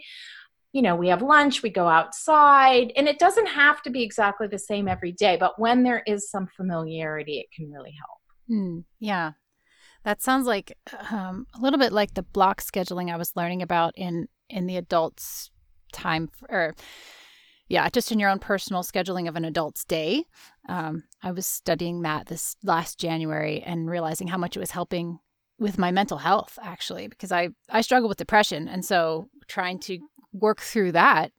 You 0.73 0.83
know, 0.83 0.97
we 0.97 1.09
have 1.09 1.23
lunch, 1.23 1.63
we 1.63 1.71
go 1.71 1.87
outside, 1.87 2.93
and 2.97 3.09
it 3.09 3.19
doesn't 3.19 3.47
have 3.47 3.83
to 3.83 3.91
be 3.91 4.03
exactly 4.03 4.49
the 4.49 4.59
same 4.59 4.89
every 4.89 5.13
day, 5.13 5.37
but 5.39 5.59
when 5.59 5.85
there 5.85 6.03
is 6.07 6.31
some 6.31 6.49
familiarity, 6.57 7.39
it 7.39 7.47
can 7.55 7.71
really 7.71 7.95
help. 7.99 8.21
Hmm. 8.49 8.81
yeah. 8.99 9.33
That 10.05 10.21
sounds 10.21 10.47
like 10.47 10.77
um, 11.11 11.47
a 11.55 11.61
little 11.61 11.79
bit 11.79 11.93
like 11.93 12.13
the 12.13 12.23
block 12.23 12.61
scheduling 12.61 13.11
I 13.11 13.17
was 13.17 13.35
learning 13.35 13.63
about 13.63 13.95
in 13.97 14.29
in 14.49 14.67
the 14.67 14.77
adults 14.77 15.51
time 15.93 16.31
f- 16.35 16.49
or 16.51 16.75
yeah, 17.69 17.89
just 17.89 18.13
in 18.13 18.19
your 18.19 18.31
own 18.31 18.39
personal 18.39 18.83
scheduling 18.83 19.27
of 19.29 19.37
an 19.37 19.45
adult's 19.45 19.85
day. 19.85 20.25
Um, 20.69 21.05
I 21.23 21.33
was 21.33 21.47
studying 21.47 22.03
that 22.03 22.27
this 22.27 22.57
last 22.63 22.99
January 22.99 23.63
and 23.63 23.89
realizing 23.89 24.29
how 24.29 24.37
much 24.37 24.57
it 24.57 24.61
was 24.61 24.71
helping 24.71 25.19
with 25.59 25.79
my 25.79 25.91
mental 25.91 26.19
health 26.19 26.59
actually 26.63 27.07
because 27.07 27.31
I 27.31 27.51
I 27.71 27.81
struggle 27.81 28.09
with 28.09 28.19
depression 28.19 28.69
and 28.69 28.85
so 28.85 29.29
trying 29.47 29.79
to 29.81 30.01
work 30.33 30.61
through 30.61 30.93
that 30.93 31.31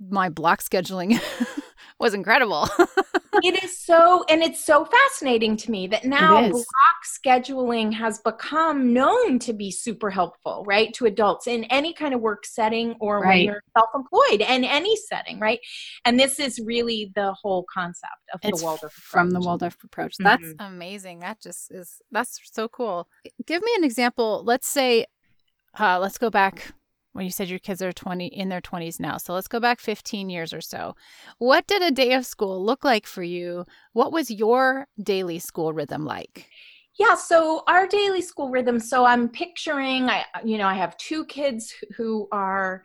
my 0.00 0.28
block 0.28 0.62
scheduling 0.62 1.20
was 1.98 2.14
incredible. 2.14 2.68
it 3.42 3.62
is 3.62 3.78
so 3.84 4.24
and 4.28 4.42
it's 4.42 4.64
so 4.64 4.84
fascinating 4.84 5.56
to 5.56 5.70
me 5.70 5.86
that 5.86 6.04
now 6.04 6.40
block 6.48 6.64
scheduling 7.04 7.92
has 7.92 8.18
become 8.20 8.92
known 8.92 9.38
to 9.38 9.52
be 9.52 9.70
super 9.70 10.10
helpful 10.10 10.64
right 10.66 10.92
to 10.94 11.06
adults 11.06 11.46
in 11.46 11.64
any 11.64 11.92
kind 11.92 12.14
of 12.14 12.20
work 12.20 12.44
setting 12.46 12.94
or 13.00 13.20
when 13.20 13.38
you're 13.40 13.62
self-employed 13.76 14.40
in 14.40 14.64
any 14.64 14.96
setting 14.96 15.38
right 15.38 15.60
and 16.04 16.18
this 16.18 16.38
is 16.40 16.60
really 16.64 17.12
the 17.14 17.32
whole 17.40 17.64
concept 17.72 18.12
of 18.34 18.40
It's 18.42 18.60
the 18.60 18.64
waldorf 18.64 18.82
approach. 18.92 19.02
from 19.04 19.30
the. 19.30 19.40
Waldorf 19.40 19.76
approach. 19.84 20.16
That's 20.18 20.42
Mhm. 20.42 20.56
amazing. 20.60 21.20
That 21.20 21.40
just 21.40 21.70
is 21.70 22.00
that's 22.10 22.40
so 22.52 22.68
cool. 22.68 23.08
Give 23.46 23.62
me 23.62 23.70
an 23.76 23.84
example. 23.84 24.42
Let's 24.44 24.66
say 24.68 25.06
uh 25.78 25.98
let's 25.98 26.18
go 26.18 26.30
back 26.30 26.72
when 27.18 27.24
you 27.24 27.32
said 27.32 27.48
your 27.48 27.58
kids 27.58 27.82
are 27.82 27.92
20 27.92 28.28
in 28.28 28.48
their 28.48 28.60
20s 28.60 29.00
now. 29.00 29.16
So 29.16 29.34
let's 29.34 29.48
go 29.48 29.58
back 29.58 29.80
15 29.80 30.30
years 30.30 30.54
or 30.54 30.60
so. 30.60 30.94
What 31.38 31.66
did 31.66 31.82
a 31.82 31.90
day 31.90 32.12
of 32.12 32.24
school 32.24 32.64
look 32.64 32.84
like 32.84 33.08
for 33.08 33.24
you? 33.24 33.64
What 33.92 34.12
was 34.12 34.30
your 34.30 34.86
daily 35.02 35.40
school 35.40 35.72
rhythm 35.72 36.04
like? 36.04 36.48
Yeah, 36.96 37.16
so 37.16 37.64
our 37.66 37.88
daily 37.88 38.22
school 38.22 38.50
rhythm. 38.50 38.78
So 38.78 39.04
I'm 39.04 39.28
picturing, 39.28 40.08
I 40.08 40.26
you 40.44 40.58
know, 40.58 40.68
I 40.68 40.74
have 40.74 40.96
two 40.96 41.24
kids 41.24 41.74
who 41.96 42.28
are 42.30 42.84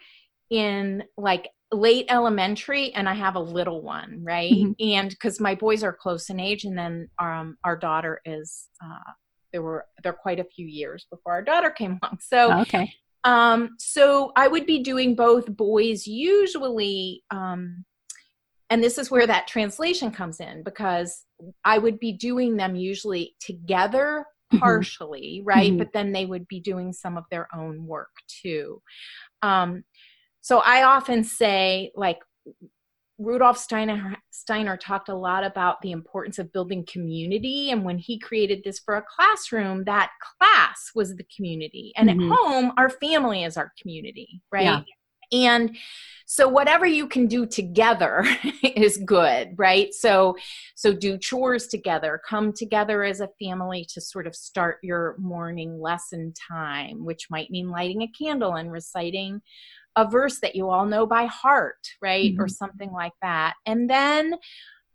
in 0.49 1.03
like 1.15 1.49
late 1.71 2.07
elementary, 2.09 2.91
and 2.95 3.07
I 3.07 3.13
have 3.13 3.35
a 3.35 3.39
little 3.39 3.83
one, 3.83 4.23
right? 4.23 4.51
Mhm. 4.51 4.75
And 4.79 5.09
because 5.11 5.39
my 5.39 5.53
boys 5.53 5.83
are 5.83 5.93
close 5.93 6.31
in 6.31 6.39
age, 6.39 6.63
and 6.63 6.75
then 6.75 7.07
um, 7.19 7.57
our 7.63 7.77
daughter 7.77 8.19
is. 8.25 8.67
Uh, 8.83 9.11
there 9.51 9.61
were 9.61 9.85
there 10.01 10.13
quite 10.13 10.39
a 10.39 10.43
few 10.43 10.65
years 10.65 11.05
before 11.11 11.33
our 11.33 11.43
daughter 11.43 11.69
came 11.69 11.99
along. 12.01 12.17
So 12.19 12.51
okay. 12.61 12.91
Um, 13.23 13.75
so 13.79 14.31
I 14.35 14.47
would 14.47 14.65
be 14.65 14.79
doing 14.79 15.15
both 15.15 15.47
boys 15.47 16.07
usually, 16.07 17.23
um, 17.31 17.85
and 18.69 18.83
this 18.83 18.97
is 18.97 19.11
where 19.11 19.27
that 19.27 19.47
translation 19.47 20.11
comes 20.11 20.39
in 20.39 20.63
because 20.63 21.25
I 21.63 21.77
would 21.77 21.99
be 21.99 22.11
doing 22.13 22.57
them 22.57 22.75
usually 22.75 23.35
together 23.39 24.25
Mhm. 24.51 24.59
partially, 24.59 25.41
right? 25.43 25.71
Mhm. 25.73 25.77
But 25.77 25.93
then 25.93 26.11
they 26.11 26.25
would 26.25 26.47
be 26.47 26.59
doing 26.59 26.93
some 26.93 27.17
of 27.17 27.25
their 27.29 27.47
own 27.55 27.85
work 27.85 28.11
too. 28.27 28.81
Um, 29.41 29.83
so 30.41 30.59
I 30.59 30.83
often 30.83 31.23
say, 31.23 31.91
like, 31.95 32.19
Rudolf 33.23 33.57
Steiner, 33.57 34.17
Steiner 34.31 34.77
talked 34.77 35.09
a 35.09 35.15
lot 35.15 35.43
about 35.43 35.81
the 35.81 35.91
importance 35.91 36.39
of 36.39 36.51
building 36.51 36.85
community. 36.85 37.71
And 37.71 37.83
when 37.83 37.97
he 37.97 38.19
created 38.19 38.61
this 38.63 38.79
for 38.79 38.95
a 38.95 39.03
classroom, 39.03 39.85
that 39.85 40.11
class 40.39 40.91
was 40.93 41.15
the 41.15 41.25
community. 41.35 41.93
And 41.95 42.09
Mhm. 42.09 42.31
at 42.31 42.37
home, 42.37 42.73
our 42.77 42.89
family 42.89 43.43
is 43.43 43.57
our 43.57 43.71
community, 43.79 44.41
right? 44.51 44.63
Yeah. 44.63 44.81
And 45.31 45.75
so 46.25 46.47
whatever 46.47 46.85
you 46.85 47.07
can 47.07 47.27
do 47.27 47.45
together 47.45 48.23
is 48.63 48.97
good 49.05 49.53
right 49.57 49.93
so 49.93 50.35
so 50.75 50.93
do 50.93 51.17
chores 51.17 51.67
together 51.67 52.21
come 52.27 52.53
together 52.53 53.03
as 53.03 53.19
a 53.19 53.29
family 53.41 53.85
to 53.93 53.99
sort 54.01 54.25
of 54.25 54.35
start 54.35 54.77
your 54.83 55.15
morning 55.19 55.79
lesson 55.81 56.33
time 56.49 57.03
which 57.03 57.29
might 57.29 57.51
mean 57.51 57.69
lighting 57.69 58.01
a 58.03 58.07
candle 58.07 58.53
and 58.55 58.71
reciting 58.71 59.41
a 59.95 60.09
verse 60.09 60.39
that 60.39 60.55
you 60.55 60.69
all 60.69 60.85
know 60.85 61.05
by 61.05 61.25
heart 61.25 61.77
right 62.01 62.33
mm-hmm. 62.33 62.41
or 62.41 62.47
something 62.47 62.91
like 62.91 63.13
that 63.21 63.53
and 63.65 63.89
then 63.89 64.35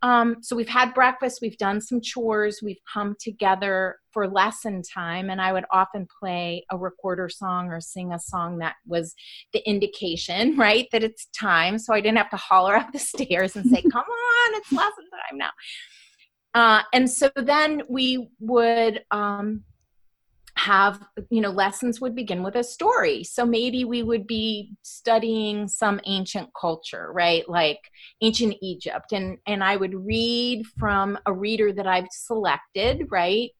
um, 0.03 0.37
so 0.43 0.55
we've 0.55 0.69
had 0.69 0.95
breakfast, 0.95 1.41
we've 1.43 1.59
done 1.59 1.81
some 1.81 2.01
chores, 2.01 2.61
we've 2.63 2.81
come 2.93 3.17
together 3.19 3.97
for 4.13 4.29
lesson 4.29 4.83
time, 4.83 5.29
and 5.29 5.41
I 5.41 5.53
would 5.53 5.65
often 5.73 6.07
play 6.21 6.65
a 6.71 6.79
recorder 6.79 7.29
song 7.29 7.69
or 7.69 7.81
sing 7.81 8.13
a 8.13 8.19
song 8.19 8.59
that 8.59 8.77
was 8.87 9.15
the 9.53 9.69
indication, 9.69 10.57
right, 10.57 10.87
that 10.93 11.03
it's 11.03 11.27
time. 11.39 11.79
So 11.79 11.95
I 11.95 12.01
didn't 12.01 12.19
have 12.19 12.31
to 12.31 12.37
holler 12.37 12.77
up 12.77 12.93
the 12.93 12.99
stairs 12.99 13.57
and 13.57 13.69
say, 13.69 13.83
"Come 13.83 14.05
on, 14.05 14.55
it's 14.55 14.73
lesson 14.73 15.05
time 15.29 15.39
now." 15.39 15.51
Uh, 16.55 16.83
and 16.93 17.11
so 17.11 17.31
then 17.37 17.83
we 17.89 18.29
would 18.41 19.03
um, 19.11 19.65
have 20.59 21.01
you 21.31 21.41
know 21.41 21.51
lessons 21.51 22.01
would 22.01 22.15
begin 22.15 22.43
with 22.43 22.57
a 22.57 22.65
story. 22.65 23.25
So 23.25 23.47
maybe 23.47 23.85
we 23.85 24.03
would 24.03 24.27
be 24.27 24.73
studying 24.83 25.69
some 25.69 26.01
ancient 26.05 26.51
culture 26.59 27.11
right? 27.13 27.49
Like 27.49 27.81
ancient 28.23 28.55
egypt. 28.61 29.13
And 29.13 29.39
and 29.47 29.63
i 29.63 29.77
would 29.77 29.95
read 29.95 30.67
from 30.79 31.19
a 31.27 31.33
reader 31.33 31.73
that 31.73 31.87
i've 31.87 32.09
selected 32.11 33.07
right 33.11 33.51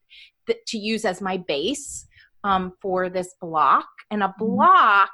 that, 0.47 0.65
to 0.67 0.77
use 0.77 1.05
as 1.05 1.21
my 1.21 1.37
base 1.37 2.05
um, 2.43 2.73
for 2.81 3.09
this 3.09 3.35
block. 3.39 3.87
And 4.11 4.23
a 4.23 4.27
mm-hmm. 4.27 4.45
block 4.45 5.11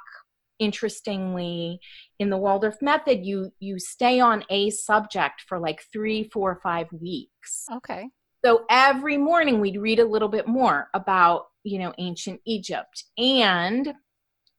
interestingly 0.58 1.78
in 2.18 2.30
the 2.30 2.38
waldorf 2.38 2.80
method 2.80 3.26
you 3.26 3.52
you 3.60 3.78
stay 3.78 4.20
on 4.20 4.42
a 4.48 4.70
subject 4.70 5.42
for 5.46 5.58
like 5.58 5.82
three 5.92 6.30
four 6.32 6.58
five 6.62 6.86
weeks. 6.92 7.66
Okay 7.70 8.06
so 8.46 8.64
every 8.70 9.16
morning 9.18 9.60
we'd 9.60 9.80
read 9.80 9.98
a 9.98 10.04
little 10.04 10.28
bit 10.28 10.46
more 10.46 10.88
about 10.94 11.46
you 11.64 11.80
know 11.80 11.92
ancient 11.98 12.40
egypt. 12.44 13.04
And 13.18 13.92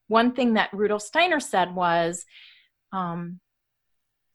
one 0.10 0.34
thing 0.34 0.56
that 0.56 0.74
rudolf 0.74 1.04
steiner 1.04 1.40
said 1.40 1.74
was 1.74 2.26
um, 2.92 3.40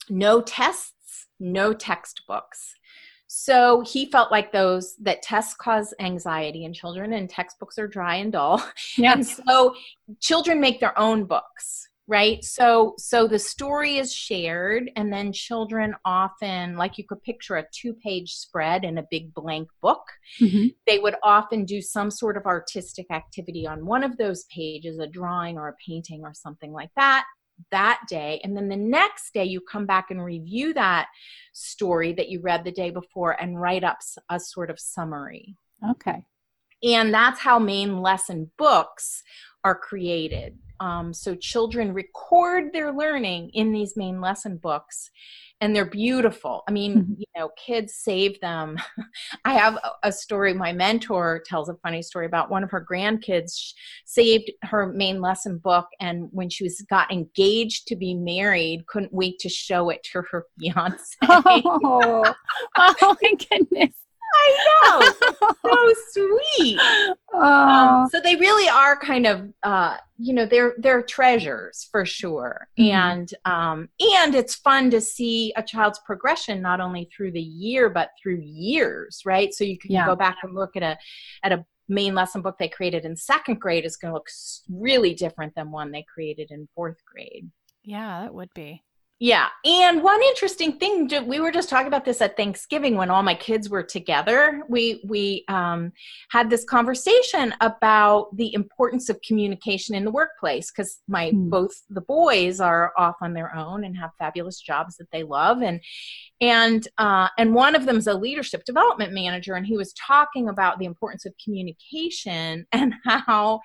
no 0.08 0.40
tests 0.40 1.26
no 1.42 1.74
textbooks. 1.74 2.74
So 3.26 3.82
he 3.82 4.10
felt 4.10 4.30
like 4.30 4.52
those 4.52 4.94
that 5.02 5.22
tests 5.22 5.54
cause 5.54 5.92
anxiety 5.98 6.64
in 6.64 6.72
children 6.72 7.12
and 7.14 7.28
textbooks 7.28 7.78
are 7.78 7.88
dry 7.88 8.16
and 8.16 8.32
dull. 8.32 8.64
Yes. 8.96 9.16
and 9.16 9.46
so 9.48 9.74
children 10.20 10.60
make 10.60 10.80
their 10.80 10.98
own 10.98 11.24
books 11.24 11.88
right? 12.12 12.44
So 12.44 12.92
so 12.98 13.26
the 13.26 13.38
story 13.38 13.96
is 13.96 14.12
shared 14.12 14.90
and 14.96 15.10
then 15.10 15.32
children 15.32 15.94
often 16.04 16.76
like 16.76 16.98
you 16.98 17.04
could 17.04 17.22
picture 17.22 17.56
a 17.56 17.64
two 17.72 17.94
page 17.94 18.34
spread 18.34 18.84
in 18.84 18.98
a 18.98 19.06
big 19.10 19.32
blank 19.32 19.68
book. 19.80 20.04
Mm-hmm. 20.38 20.66
they 20.86 20.98
would 20.98 21.14
often 21.22 21.64
do 21.64 21.80
some 21.80 22.10
sort 22.10 22.36
of 22.36 22.44
artistic 22.44 23.06
activity 23.10 23.66
on 23.66 23.86
one 23.86 24.04
of 24.04 24.18
those 24.18 24.44
pages 24.44 24.98
a 24.98 25.06
drawing 25.06 25.56
or 25.56 25.68
a 25.68 25.76
painting 25.86 26.20
or 26.22 26.34
something 26.34 26.72
like 26.72 26.90
that 26.96 27.24
that 27.70 28.00
day. 28.08 28.40
And 28.44 28.54
then 28.54 28.68
the 28.68 28.76
next 28.76 29.32
day 29.32 29.44
you 29.44 29.62
come 29.62 29.86
back 29.86 30.10
and 30.10 30.22
review 30.22 30.74
that 30.74 31.08
story 31.54 32.12
that 32.12 32.28
you 32.28 32.42
read 32.42 32.64
the 32.64 32.72
day 32.72 32.90
before 32.90 33.40
and 33.40 33.58
write 33.58 33.84
up 33.84 33.98
a 34.28 34.38
sort 34.38 34.68
of 34.68 34.78
summary. 34.78 35.56
Okay. 35.90 36.26
And 36.82 37.14
that's 37.14 37.40
how 37.40 37.58
main 37.58 38.02
lesson 38.02 38.50
books 38.58 39.22
are 39.64 39.76
created 39.76 40.58
um, 40.82 41.14
so 41.14 41.36
children 41.36 41.94
record 41.94 42.72
their 42.72 42.92
learning 42.92 43.50
in 43.54 43.70
these 43.70 43.96
main 43.96 44.20
lesson 44.20 44.56
books 44.56 45.10
and 45.60 45.76
they're 45.76 45.88
beautiful. 45.88 46.64
I 46.66 46.72
mean, 46.72 46.96
mm-hmm. 46.96 47.12
you 47.18 47.26
know, 47.36 47.50
kids 47.56 47.94
save 47.94 48.40
them. 48.40 48.78
I 49.44 49.54
have 49.54 49.78
a 50.02 50.10
story. 50.10 50.52
My 50.52 50.72
mentor 50.72 51.40
tells 51.46 51.68
a 51.68 51.76
funny 51.84 52.02
story 52.02 52.26
about 52.26 52.50
one 52.50 52.64
of 52.64 52.70
her 52.72 52.84
grandkids 52.84 53.72
saved 54.04 54.50
her 54.62 54.92
main 54.92 55.20
lesson 55.20 55.58
book, 55.58 55.86
and 56.00 56.28
when 56.32 56.50
she 56.50 56.64
was 56.64 56.84
got 56.90 57.12
engaged 57.12 57.86
to 57.86 57.96
be 57.96 58.12
married, 58.12 58.88
couldn't 58.88 59.14
wait 59.14 59.38
to 59.38 59.48
show 59.48 59.88
it 59.88 60.02
to 60.12 60.22
her 60.32 60.46
fiance. 60.58 61.14
oh, 61.22 62.34
oh 62.76 63.16
my 63.22 63.32
goodness! 63.48 63.94
I 64.34 64.66
know. 64.84 65.12
so 65.64 65.94
sweet. 66.10 66.78
Um, 67.34 68.08
so 68.10 68.20
they 68.20 68.36
really 68.36 68.68
are 68.68 68.96
kind 68.98 69.26
of, 69.26 69.52
uh, 69.62 69.96
you 70.18 70.34
know, 70.34 70.46
they're 70.46 70.74
they're 70.78 71.02
treasures 71.02 71.88
for 71.90 72.04
sure. 72.04 72.68
Mm-hmm. 72.78 72.90
And 72.90 73.34
um, 73.44 73.88
and 74.00 74.34
it's 74.34 74.54
fun 74.54 74.90
to 74.90 75.00
see 75.00 75.52
a 75.56 75.62
child's 75.62 76.00
progression 76.04 76.62
not 76.62 76.80
only 76.80 77.08
through 77.14 77.32
the 77.32 77.40
year 77.40 77.88
but 77.88 78.10
through 78.22 78.40
years, 78.42 79.22
right? 79.24 79.52
So 79.52 79.64
you 79.64 79.78
can 79.78 79.92
yeah. 79.92 80.06
go 80.06 80.16
back 80.16 80.38
and 80.42 80.54
look 80.54 80.76
at 80.76 80.82
a 80.82 80.98
at 81.42 81.52
a 81.52 81.64
main 81.88 82.14
lesson 82.14 82.42
book 82.42 82.56
they 82.58 82.68
created 82.68 83.04
in 83.04 83.16
second 83.16 83.60
grade 83.60 83.84
is 83.84 83.96
going 83.96 84.10
to 84.10 84.14
look 84.14 84.28
really 84.70 85.14
different 85.14 85.54
than 85.54 85.70
one 85.70 85.90
they 85.90 86.04
created 86.12 86.50
in 86.50 86.68
fourth 86.74 86.98
grade. 87.04 87.50
Yeah, 87.84 88.22
that 88.22 88.34
would 88.34 88.50
be. 88.54 88.82
Yeah. 89.22 89.50
And 89.64 90.02
one 90.02 90.20
interesting 90.20 90.80
thing, 90.80 91.08
we 91.28 91.38
were 91.38 91.52
just 91.52 91.68
talking 91.68 91.86
about 91.86 92.04
this 92.04 92.20
at 92.20 92.36
Thanksgiving 92.36 92.96
when 92.96 93.08
all 93.08 93.22
my 93.22 93.36
kids 93.36 93.70
were 93.70 93.84
together. 93.84 94.64
We, 94.68 95.00
we 95.06 95.44
um, 95.46 95.92
had 96.30 96.50
this 96.50 96.64
conversation 96.64 97.54
about 97.60 98.36
the 98.36 98.52
importance 98.52 99.08
of 99.08 99.22
communication 99.22 99.94
in 99.94 100.04
the 100.04 100.10
workplace 100.10 100.72
because 100.72 100.98
my 101.06 101.30
hmm. 101.30 101.50
both 101.50 101.70
the 101.88 102.00
boys 102.00 102.60
are 102.60 102.92
off 102.98 103.14
on 103.22 103.32
their 103.32 103.54
own 103.54 103.84
and 103.84 103.96
have 103.96 104.10
fabulous 104.18 104.60
jobs 104.60 104.96
that 104.96 105.12
they 105.12 105.22
love. 105.22 105.62
And, 105.62 105.80
and, 106.40 106.88
uh, 106.98 107.28
and 107.38 107.54
one 107.54 107.76
of 107.76 107.86
them 107.86 107.98
is 107.98 108.08
a 108.08 108.14
leadership 108.14 108.64
development 108.64 109.12
manager. 109.12 109.54
And 109.54 109.64
he 109.64 109.76
was 109.76 109.92
talking 109.92 110.48
about 110.48 110.80
the 110.80 110.84
importance 110.84 111.26
of 111.26 111.34
communication 111.44 112.66
and 112.72 112.94
how 113.04 113.60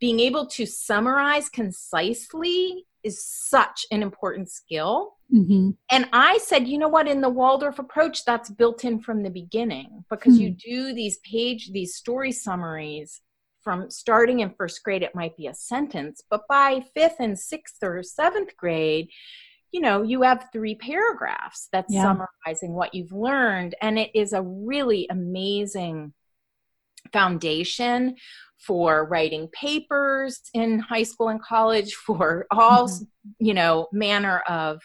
being 0.00 0.18
able 0.18 0.48
to 0.48 0.66
summarize 0.66 1.48
concisely 1.48 2.86
is 3.04 3.24
such 3.24 3.86
an 3.90 4.02
important 4.02 4.50
skill. 4.50 5.14
Mm-hmm. 5.32 5.70
And 5.90 6.08
I 6.12 6.38
said, 6.38 6.66
you 6.66 6.78
know 6.78 6.88
what, 6.88 7.06
in 7.06 7.20
the 7.20 7.28
Waldorf 7.28 7.78
approach, 7.78 8.24
that's 8.24 8.50
built 8.50 8.84
in 8.84 9.00
from 9.00 9.22
the 9.22 9.30
beginning 9.30 10.04
because 10.10 10.34
mm-hmm. 10.34 10.42
you 10.42 10.48
hmm. 10.50 10.88
do 10.88 10.94
these 10.94 11.18
page, 11.18 11.70
these 11.72 11.94
story 11.94 12.32
summaries 12.32 13.20
from 13.64 13.90
starting 13.90 14.40
in 14.40 14.50
first 14.50 14.82
grade, 14.84 15.02
it 15.02 15.14
might 15.14 15.36
be 15.36 15.46
a 15.46 15.54
sentence, 15.54 16.22
but 16.28 16.42
by 16.48 16.84
fifth 16.94 17.16
and 17.18 17.38
sixth 17.38 17.82
or 17.82 18.02
seventh 18.02 18.54
grade, 18.56 19.08
you 19.72 19.80
know, 19.80 20.02
you 20.02 20.22
have 20.22 20.48
three 20.52 20.76
paragraphs 20.76 21.68
that's 21.72 21.92
yeah. 21.92 22.02
summarizing 22.02 22.74
what 22.74 22.94
you've 22.94 23.10
learned. 23.10 23.74
And 23.80 23.98
it 23.98 24.10
is 24.14 24.32
a 24.32 24.42
really 24.42 25.08
amazing 25.10 26.12
foundation 27.12 28.16
for 28.58 29.04
writing 29.06 29.48
papers 29.48 30.40
in 30.54 30.78
high 30.78 31.02
school 31.02 31.28
and 31.28 31.42
college, 31.42 31.94
for 32.06 32.46
all, 32.50 32.88
mm-hmm. 32.88 33.04
you 33.38 33.54
know, 33.54 33.86
manner 33.92 34.40
of 34.48 34.80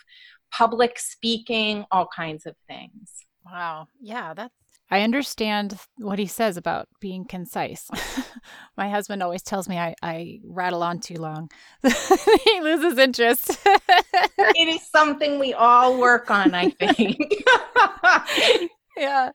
public 0.52 1.00
speaking, 1.00 1.86
all 1.92 2.08
kinds 2.14 2.46
of 2.46 2.56
things. 2.68 3.12
Wow. 3.46 3.88
Yeah, 4.02 4.34
that's 4.34 4.54
I 4.92 5.02
understand 5.02 5.78
what 5.98 6.18
he 6.18 6.26
says 6.26 6.58
about 6.58 6.88
being 7.00 7.26
concise. 7.26 7.90
My 8.78 8.90
husband 8.90 9.22
always 9.22 9.44
tells 9.44 9.70
me 9.70 9.78
I, 9.78 9.94
I 10.02 10.40
rattle 10.44 10.82
on 10.82 11.00
too 11.00 11.16
long. 11.16 11.52
he 11.84 12.62
loses 12.62 12.98
interest. 12.98 13.60
it 13.66 14.68
is 14.68 14.82
something 14.90 15.38
we 15.38 15.54
all 15.54 16.00
work 16.00 16.32
on, 16.32 16.56
I 16.56 16.72
think. 16.72 17.20
yeah. 18.98 19.30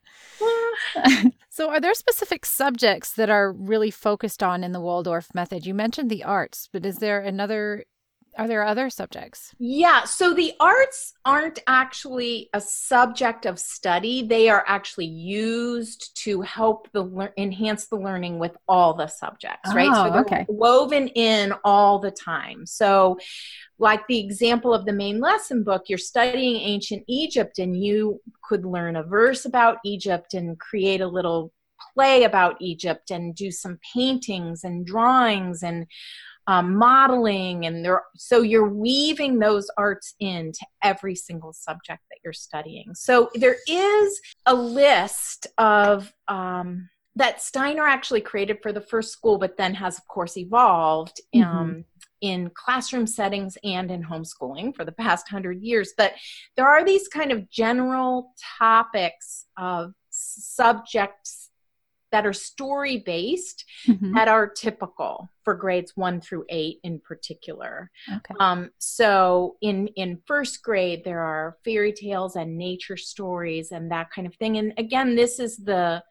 So, 1.54 1.70
are 1.70 1.78
there 1.80 1.94
specific 1.94 2.44
subjects 2.44 3.12
that 3.12 3.30
are 3.30 3.52
really 3.52 3.92
focused 3.92 4.42
on 4.42 4.64
in 4.64 4.72
the 4.72 4.80
Waldorf 4.80 5.32
method? 5.36 5.64
You 5.64 5.72
mentioned 5.72 6.10
the 6.10 6.24
arts, 6.24 6.68
but 6.72 6.84
is 6.84 6.96
there 6.96 7.20
another 7.20 7.84
are 8.36 8.48
there 8.48 8.64
other 8.64 8.90
subjects? 8.90 9.54
Yeah, 9.58 10.04
so 10.04 10.34
the 10.34 10.52
arts 10.58 11.14
aren't 11.24 11.60
actually 11.66 12.50
a 12.52 12.60
subject 12.60 13.46
of 13.46 13.58
study. 13.58 14.26
They 14.26 14.48
are 14.48 14.64
actually 14.66 15.06
used 15.06 16.16
to 16.24 16.40
help 16.40 16.90
the 16.92 17.02
le- 17.02 17.32
enhance 17.36 17.86
the 17.86 17.96
learning 17.96 18.38
with 18.38 18.56
all 18.66 18.94
the 18.94 19.06
subjects, 19.06 19.74
right? 19.74 19.90
Oh, 19.90 20.06
so 20.06 20.10
they're 20.10 20.20
okay. 20.22 20.46
woven 20.48 21.08
in 21.08 21.52
all 21.64 21.98
the 21.98 22.10
time. 22.10 22.66
So 22.66 23.18
like 23.78 24.06
the 24.06 24.18
example 24.18 24.74
of 24.74 24.84
the 24.84 24.92
main 24.92 25.20
lesson 25.20 25.62
book, 25.62 25.84
you're 25.88 25.98
studying 25.98 26.56
ancient 26.56 27.04
Egypt 27.08 27.58
and 27.58 27.76
you 27.82 28.20
could 28.42 28.64
learn 28.64 28.96
a 28.96 29.02
verse 29.02 29.44
about 29.44 29.78
Egypt 29.84 30.34
and 30.34 30.58
create 30.58 31.00
a 31.00 31.06
little 31.06 31.52
play 31.94 32.24
about 32.24 32.56
Egypt 32.60 33.10
and 33.10 33.34
do 33.34 33.50
some 33.50 33.78
paintings 33.92 34.64
and 34.64 34.86
drawings 34.86 35.62
and 35.62 35.86
um, 36.46 36.76
modeling 36.76 37.66
and 37.66 37.84
there 37.84 38.02
so 38.16 38.42
you're 38.42 38.68
weaving 38.68 39.38
those 39.38 39.68
arts 39.76 40.14
into 40.20 40.64
every 40.82 41.14
single 41.14 41.52
subject 41.52 42.02
that 42.10 42.18
you're 42.24 42.32
studying 42.32 42.94
so 42.94 43.30
there 43.34 43.56
is 43.68 44.20
a 44.46 44.54
list 44.54 45.46
of 45.58 46.12
um, 46.28 46.88
that 47.16 47.40
steiner 47.40 47.86
actually 47.86 48.20
created 48.20 48.58
for 48.62 48.72
the 48.72 48.80
first 48.80 49.12
school 49.12 49.38
but 49.38 49.56
then 49.56 49.74
has 49.74 49.98
of 49.98 50.06
course 50.08 50.36
evolved 50.36 51.20
mm-hmm. 51.34 51.48
um, 51.48 51.84
in 52.24 52.50
classroom 52.54 53.06
settings 53.06 53.58
and 53.64 53.90
in 53.90 54.02
homeschooling 54.02 54.74
for 54.74 54.82
the 54.82 54.92
past 54.92 55.28
hundred 55.28 55.60
years. 55.60 55.92
But 55.94 56.14
there 56.56 56.66
are 56.66 56.82
these 56.82 57.06
kind 57.06 57.30
of 57.30 57.50
general 57.50 58.32
topics 58.58 59.44
of 59.58 59.92
subjects 60.08 61.43
that 62.14 62.24
are 62.24 62.32
story 62.32 62.98
based 62.98 63.64
Mhm. 63.88 64.14
that 64.14 64.28
are 64.28 64.46
typical 64.48 65.28
for 65.42 65.52
grades 65.54 65.96
one 65.96 66.20
through 66.20 66.44
eight 66.48 66.78
in 66.84 67.00
particular. 67.00 67.90
Okay. 68.08 68.34
Um, 68.38 68.70
so 68.78 69.56
in 69.60 69.88
in 70.02 70.22
first 70.24 70.62
grade, 70.62 71.02
there 71.04 71.22
are 71.22 71.58
fairy 71.64 71.92
tales 71.92 72.36
and 72.36 72.56
nature 72.56 72.96
stories 72.96 73.72
and 73.72 73.90
that 73.90 74.12
kind 74.12 74.28
of 74.28 74.34
thing. 74.36 74.58
And 74.58 74.72
again, 74.78 75.16
this 75.16 75.40
is 75.40 75.56
the 75.56 76.04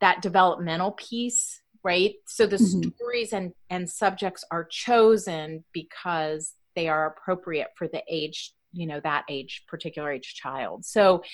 that 0.00 0.22
developmental 0.22 0.92
piece, 0.92 1.60
right? 1.82 2.14
So 2.26 2.46
the 2.46 2.56
Mhm. 2.56 2.94
stories 2.94 3.32
and 3.32 3.52
and 3.70 3.90
subjects 3.90 4.44
are 4.52 4.64
chosen 4.64 5.64
because 5.72 6.54
they 6.76 6.86
are 6.88 7.06
appropriate 7.06 7.70
for 7.76 7.88
the 7.88 8.04
age, 8.08 8.52
you 8.72 8.86
know, 8.86 9.00
that 9.00 9.24
age, 9.28 9.64
particular 9.66 10.12
age 10.12 10.36
child. 10.36 10.84
So 10.84 11.24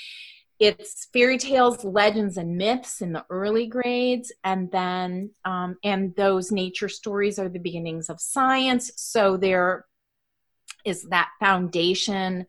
it's 0.60 1.06
fairy 1.12 1.38
tales 1.38 1.84
legends 1.84 2.36
and 2.36 2.56
myths 2.56 3.00
in 3.00 3.12
the 3.12 3.24
early 3.28 3.66
grades 3.66 4.32
and 4.44 4.70
then 4.70 5.30
um, 5.44 5.76
and 5.82 6.14
those 6.16 6.52
nature 6.52 6.88
stories 6.88 7.38
are 7.38 7.48
the 7.48 7.58
beginnings 7.58 8.08
of 8.08 8.20
science. 8.20 8.90
So 8.96 9.36
there 9.36 9.86
is 10.84 11.02
that 11.04 11.30
foundation 11.40 12.46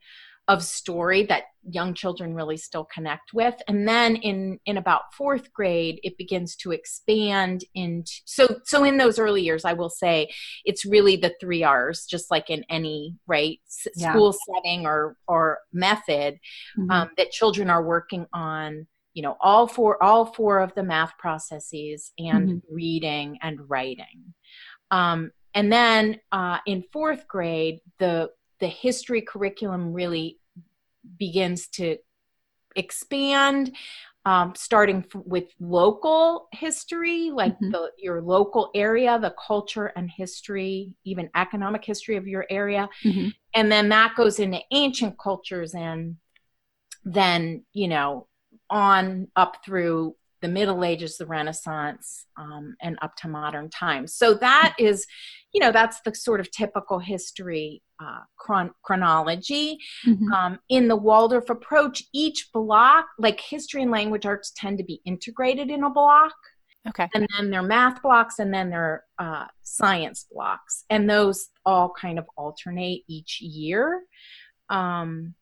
of 0.48 0.64
story 0.64 1.24
that 1.24 1.44
young 1.68 1.94
children 1.96 2.36
really 2.36 2.58
still 2.58 2.86
connect 2.94 3.34
with 3.34 3.56
and 3.68 3.88
then 3.88 4.16
in 4.18 4.60
in 4.66 4.78
about 4.78 5.02
fourth 5.18 5.52
grade 5.52 6.00
it 6.04 6.16
begins 6.18 6.56
to 6.56 6.72
expand 6.72 7.64
into 7.74 8.12
so 8.26 8.60
so 8.64 8.84
in 8.84 8.98
those 8.98 9.18
early 9.18 9.42
years 9.42 9.66
i 9.66 9.74
will 9.74 9.90
say 9.90 10.30
it's 10.64 10.86
really 10.86 11.16
the 11.16 11.34
three 11.42 11.64
r's 11.64 12.06
just 12.06 12.30
like 12.30 12.52
in 12.52 12.64
any 12.70 13.16
right 13.26 13.60
s- 13.66 13.88
Yeah. 13.96 14.12
school 14.12 14.34
setting 14.54 14.86
or 14.86 15.18
or 15.28 15.58
method 15.74 16.38
Mhm. 16.78 16.92
um, 16.92 17.10
that 17.18 17.32
children 17.32 17.72
are 17.72 17.84
working 17.84 18.28
on 18.32 18.86
you 19.16 19.24
know 19.24 19.38
all 19.42 19.68
four 19.68 20.02
all 20.04 20.28
four 20.28 20.60
of 20.60 20.76
the 20.76 20.84
math 20.84 21.18
processes 21.18 22.12
and 22.20 22.62
reading 22.70 23.40
and 23.42 23.60
writing 23.68 24.36
um, 24.92 25.32
and 25.56 25.72
then 25.72 26.20
uh, 26.32 26.60
in 26.68 26.84
fourth 26.94 27.28
grade 27.28 27.80
the 27.98 28.30
the 28.60 28.68
history 28.68 29.22
curriculum 29.22 29.94
really 29.94 30.40
begins 31.18 31.68
to 31.68 31.98
expand 32.76 33.76
um, 34.26 34.54
starting 34.56 35.06
f- 35.06 35.22
with 35.26 35.46
local 35.60 36.48
history 36.52 37.30
like 37.32 37.58
Mhm. 37.60 37.72
the 37.72 37.92
your 37.98 38.22
local 38.22 38.72
area 38.74 39.20
the 39.20 39.36
culture 39.48 39.88
and 39.96 40.10
history 40.10 40.96
even 41.04 41.30
economic 41.36 41.86
history 41.86 42.16
of 42.16 42.28
your 42.28 42.46
area 42.50 42.90
Mhm. 43.04 43.34
and 43.54 43.72
then 43.72 43.90
that 43.90 44.16
goes 44.16 44.40
into 44.40 44.60
ancient 44.72 45.18
cultures 45.20 45.76
and 45.76 46.18
then 47.04 47.64
you 47.74 47.88
know 47.88 48.28
on 48.70 49.28
up 49.36 49.64
through 49.64 50.16
the 50.46 50.52
middle 50.52 50.84
ages 50.86 51.18
the 51.18 51.26
renaissance 51.26 52.28
um, 52.38 52.76
and 52.80 53.00
up 53.02 53.16
to 53.16 53.28
modern 53.28 53.68
times. 53.70 54.14
So 54.14 54.36
that 54.36 54.76
is 54.78 55.08
you 55.54 55.60
know 55.60 55.72
that's 55.72 56.02
the 56.02 56.14
sort 56.14 56.40
of 56.40 56.52
typical 56.52 57.00
history 57.00 57.82
uh, 58.00 58.20
chron- 58.38 58.76
chronology. 58.84 59.80
Mhm. 60.06 60.32
um, 60.32 60.60
in 60.70 60.88
the 60.88 60.96
waldorf 60.96 61.50
approach 61.50 62.04
each 62.14 62.50
block 62.54 63.06
like 63.18 63.40
history 63.40 63.82
and 63.82 63.90
language 63.92 64.26
arts 64.26 64.52
tend 64.56 64.78
to 64.78 64.84
be 64.84 65.02
integrated 65.06 65.70
in 65.72 65.84
a 65.84 65.90
block. 65.90 66.36
Okay. 66.88 67.08
and 67.16 67.28
then 67.36 67.50
there 67.50 67.62
are 67.62 67.64
math 67.64 68.00
blocks 68.04 68.38
and 68.38 68.54
then 68.54 68.70
there 68.70 69.04
are 69.18 69.44
uh, 69.44 69.48
science 69.64 70.28
blocks. 70.32 70.86
And 70.92 71.10
those 71.10 71.48
all 71.66 71.92
kind 72.00 72.20
of 72.20 72.26
alternate 72.38 73.02
each 73.08 73.42
year. 73.42 74.04
Um, 74.70 75.34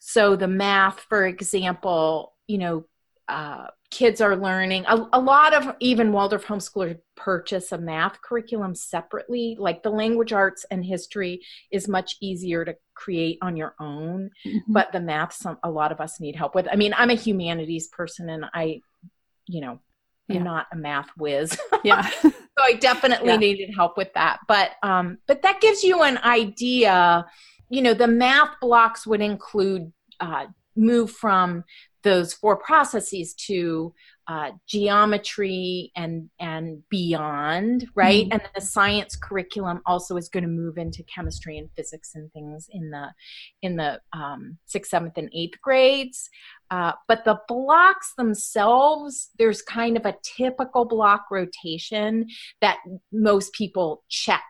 so 0.00 0.34
the 0.34 0.48
math 0.48 1.00
for 1.08 1.24
example 1.24 2.34
you 2.48 2.58
know 2.58 2.84
uh, 3.28 3.66
kids 4.00 4.20
are 4.20 4.34
learning 4.36 4.84
a, 4.88 4.96
a 5.12 5.20
lot 5.20 5.54
of 5.54 5.62
even 5.78 6.10
waldorf 6.10 6.44
homeschoolers 6.44 6.98
purchase 7.16 7.70
a 7.70 7.78
math 7.78 8.20
curriculum 8.22 8.74
separately 8.74 9.56
like 9.66 9.84
the 9.84 9.90
language 10.02 10.32
arts 10.32 10.66
and 10.72 10.84
history 10.84 11.40
is 11.70 11.86
much 11.86 12.16
easier 12.20 12.64
to 12.64 12.74
create 12.94 13.38
on 13.40 13.56
your 13.56 13.72
own 13.78 14.30
Mhm. 14.44 14.60
but 14.68 14.90
the 14.90 15.00
math 15.00 15.32
some 15.32 15.58
a 15.62 15.70
lot 15.70 15.92
of 15.92 16.00
us 16.00 16.18
need 16.18 16.34
help 16.34 16.56
with 16.56 16.66
i 16.72 16.76
mean 16.76 16.92
i'm 16.96 17.10
a 17.10 17.14
humanities 17.26 17.86
person 17.88 18.28
and 18.34 18.44
i 18.52 18.80
you 19.46 19.60
know 19.60 19.78
i'm 20.28 20.42
not 20.42 20.66
a 20.72 20.76
math 20.76 21.10
whiz 21.16 21.56
yeah. 21.84 22.08
so 22.22 22.32
i 22.60 22.72
definitely 22.72 23.28
Yeah. 23.28 23.36
needed 23.36 23.70
help 23.76 23.96
with 23.96 24.12
that 24.14 24.40
but 24.48 24.72
um 24.82 25.18
but 25.28 25.42
that 25.42 25.60
gives 25.60 25.84
you 25.84 26.02
an 26.02 26.18
idea 26.18 27.24
you 27.70 27.80
know 27.82 27.94
the 27.94 28.08
math 28.08 28.58
blocks 28.60 29.06
would 29.06 29.20
include 29.20 29.92
uh 30.18 30.46
move 30.76 31.10
from 31.12 31.62
those 32.04 32.32
four 32.34 32.56
processes 32.56 33.34
to 33.34 33.92
uh, 34.26 34.52
geometry 34.66 35.90
and 35.96 36.30
and 36.40 36.82
beyond 36.88 37.86
right 37.94 38.26
Mhm. 38.26 38.32
and 38.32 38.42
the 38.54 38.60
science 38.60 39.16
curriculum 39.16 39.82
also 39.84 40.16
is 40.16 40.30
going 40.30 40.44
to 40.44 40.48
move 40.48 40.78
into 40.78 41.02
chemistry 41.02 41.58
and 41.58 41.68
physics 41.76 42.12
and 42.14 42.32
things 42.32 42.66
in 42.70 42.90
the 42.90 43.12
in 43.60 43.76
the 43.76 44.00
um, 44.14 44.56
sixth 44.64 44.90
seventh 44.90 45.18
and 45.18 45.28
eighth 45.34 45.60
grades 45.60 46.30
uh, 46.70 46.92
but 47.06 47.24
the 47.24 47.38
blocks 47.48 48.14
themselves 48.16 49.30
there's 49.38 49.60
kind 49.60 49.96
of 49.98 50.06
a 50.06 50.16
typical 50.22 50.86
block 50.86 51.26
rotation 51.30 52.26
that 52.62 52.78
most 53.12 53.52
people 53.52 54.04
check 54.08 54.44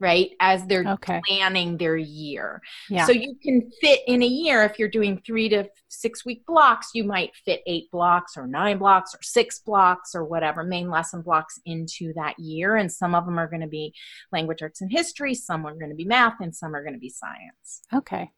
right 0.00 0.30
as 0.40 0.66
they're 0.66 0.86
Okay. 0.86 1.20
planning 1.26 1.76
their 1.76 1.96
year 1.96 2.60
Yeah. 2.88 3.06
so 3.06 3.12
you 3.12 3.36
can 3.42 3.70
fit 3.80 4.00
in 4.06 4.22
a 4.22 4.26
year 4.26 4.64
if 4.64 4.78
you're 4.78 4.88
doing 4.88 5.20
three 5.24 5.48
to 5.50 5.68
six 5.88 6.24
week 6.24 6.44
blocks, 6.46 6.88
you 6.94 7.04
might 7.04 7.34
fit 7.44 7.60
eight 7.66 7.90
blocks 7.90 8.36
or 8.36 8.46
nine 8.46 8.78
blocks 8.78 9.14
or 9.14 9.18
six 9.22 9.58
blocks 9.58 10.14
or 10.14 10.24
whatever 10.24 10.64
main 10.64 10.88
lesson 10.88 11.20
blocks 11.22 11.58
into 11.66 12.12
that 12.14 12.38
year. 12.38 12.76
And 12.76 12.90
some 12.90 13.14
of 13.14 13.26
them 13.26 13.38
are 13.38 13.48
going 13.48 13.60
to 13.62 13.66
be 13.68 13.92
language 14.32 14.62
arts 14.62 14.80
and 14.80 14.90
history, 14.90 15.34
some 15.34 15.66
are 15.66 15.74
going 15.74 15.90
to 15.90 15.96
be 15.96 16.04
math, 16.04 16.34
and 16.40 16.54
some 16.54 16.74
are 16.74 16.82
going 16.82 16.94
to 16.94 16.98
be 17.00 17.10
science. 17.10 17.82
okay. 17.92 18.30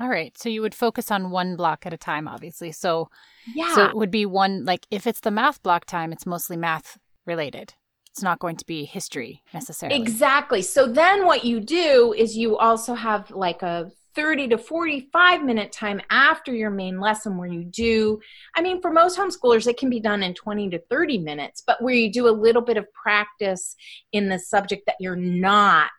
All 0.00 0.08
right. 0.08 0.36
So 0.36 0.48
you 0.48 0.60
would 0.62 0.74
focus 0.74 1.10
on 1.12 1.30
one 1.30 1.54
block 1.56 1.86
at 1.86 1.92
a 1.92 1.96
time, 1.98 2.26
obviously. 2.26 2.72
So 2.72 3.10
Yeah. 3.54 3.74
so 3.76 3.88
it 3.88 3.96
would 3.96 4.10
be 4.10 4.26
one 4.26 4.64
like 4.64 4.86
if 4.90 5.06
it's 5.06 5.20
the 5.20 5.30
math 5.30 5.62
block 5.62 5.84
time, 5.84 6.12
it's 6.12 6.26
mostly 6.26 6.56
math 6.56 6.98
related. 7.26 7.74
It's 8.14 8.22
not 8.22 8.38
going 8.38 8.54
to 8.54 8.64
be 8.64 8.84
history 8.84 9.42
necessarily. 9.52 10.00
Exactly. 10.00 10.62
So 10.62 10.86
then 10.86 11.26
what 11.26 11.44
you 11.44 11.58
do 11.58 12.14
is 12.16 12.36
you 12.36 12.56
also 12.56 12.94
have 12.94 13.28
like 13.32 13.62
a 13.62 13.90
30 14.14 14.50
to 14.50 14.58
45 14.58 15.42
minute 15.42 15.72
time 15.72 16.00
after 16.10 16.54
your 16.54 16.70
main 16.70 17.00
lesson 17.00 17.36
where 17.36 17.48
you 17.48 17.64
do 17.64 18.20
I 18.54 18.62
mean 18.62 18.80
for 18.80 18.92
most 18.92 19.18
homeschoolers 19.18 19.66
it 19.66 19.78
can 19.78 19.90
be 19.90 19.98
done 19.98 20.22
in 20.22 20.32
20 20.32 20.70
to 20.70 20.78
30 20.88 21.18
minutes, 21.18 21.64
but 21.66 21.82
where 21.82 21.92
you 21.92 22.12
do 22.12 22.28
a 22.28 22.30
little 22.30 22.62
bit 22.62 22.76
of 22.76 22.86
practice 22.92 23.74
in 24.12 24.28
the 24.28 24.38
subject 24.38 24.84
that 24.86 24.94
you're 25.00 25.16
not 25.16 25.90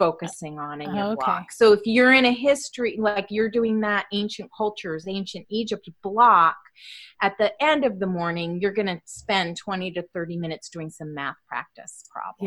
focusing 0.00 0.58
on 0.58 0.80
in 0.82 0.96
your 0.96 1.12
Okay. 1.12 1.16
block. 1.26 1.52
So 1.52 1.72
if 1.72 1.80
you're 1.84 2.12
in 2.12 2.24
a 2.24 2.32
history 2.32 2.96
like 2.98 3.26
you're 3.30 3.50
doing 3.50 3.80
that 3.82 4.06
ancient 4.12 4.50
cultures, 4.56 5.04
ancient 5.06 5.46
Egypt 5.50 5.88
block 6.02 6.56
at 7.22 7.34
the 7.38 7.52
end 7.62 7.84
of 7.84 7.98
the 8.00 8.06
morning 8.06 8.58
you're 8.60 8.72
going 8.72 8.86
to 8.86 9.00
spend 9.04 9.56
20 9.56 9.92
to 9.92 10.02
30 10.14 10.36
minutes 10.38 10.70
doing 10.70 10.90
some 10.90 11.14
math 11.14 11.36
practice 11.48 12.04
problems 12.10 12.40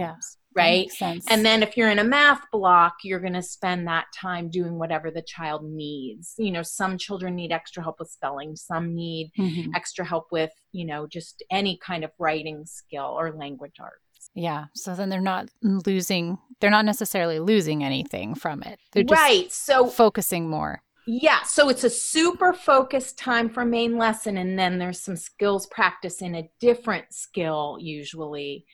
Yeah. 0.56 0.62
Right 0.62 0.92
and 1.30 1.46
then 1.46 1.63
if 1.63 1.76
you're 1.78 1.89
in 1.89 2.00
a 2.00 2.04
math 2.04 2.42
block 2.52 2.94
you're 3.04 3.20
going 3.20 3.34
to 3.34 3.42
spend 3.42 3.88
that 3.88 4.06
time 4.20 4.50
doing 4.50 4.78
whatever 4.80 5.10
the 5.12 5.24
child 5.24 5.63
needs 5.63 6.34
you 6.38 6.52
know 6.52 6.63
some 6.63 6.98
children 6.98 7.36
need 7.36 7.52
extra 7.52 7.82
help 7.84 7.98
with 8.00 8.10
spelling 8.10 8.56
some 8.56 8.96
need 8.96 9.32
Mhm. 9.38 9.72
extra 9.76 10.06
help 10.06 10.26
with 10.32 10.52
you 10.72 10.86
know 10.86 11.08
just 11.08 11.44
any 11.52 11.78
kind 11.78 12.04
of 12.04 12.12
writing 12.20 12.66
skill 12.66 13.16
or 13.20 13.36
language 13.36 13.78
arts 13.80 13.96
Yeah. 14.34 14.66
So 14.74 14.96
then 14.96 15.10
they're 15.10 15.22
not 15.22 15.50
losing, 15.62 16.38
they're 16.60 16.70
not 16.70 16.86
necessarily 16.86 17.40
losing 17.40 17.84
anything 17.84 18.36
from 18.36 18.64
it. 18.64 18.80
They're 18.92 19.04
just 19.04 19.22
right 19.22 19.52
so 19.52 19.88
focusing 19.88 20.50
more. 20.50 20.82
yeah 21.06 21.42
so 21.44 21.68
it's 21.68 21.84
a 21.84 21.90
super 21.90 22.54
focused 22.54 23.18
time 23.18 23.50
for 23.50 23.66
main 23.66 23.98
lesson 23.98 24.38
and 24.38 24.58
then 24.58 24.80
there's 24.80 25.02
some 25.02 25.18
skills 25.18 25.68
practice 25.68 26.22
in 26.22 26.34
a 26.34 26.50
different 26.62 27.06
skill 27.12 27.78
usually 27.80 28.66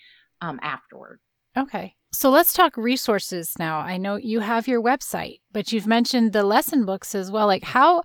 um, 0.41 0.59
afterward 0.61 1.19
Okay. 1.57 1.95
So 2.11 2.29
let's 2.29 2.53
talk 2.53 2.75
resources 2.77 3.53
now. 3.59 3.79
I 3.79 3.97
know 3.97 4.15
you 4.15 4.39
have 4.39 4.67
your 4.67 4.81
website, 4.81 5.39
but 5.51 5.71
you've 5.71 5.87
mentioned 5.87 6.33
the 6.33 6.43
lesson 6.43 6.85
books 6.85 7.13
as 7.13 7.31
well. 7.31 7.47
Like 7.47 7.63
how 7.63 8.03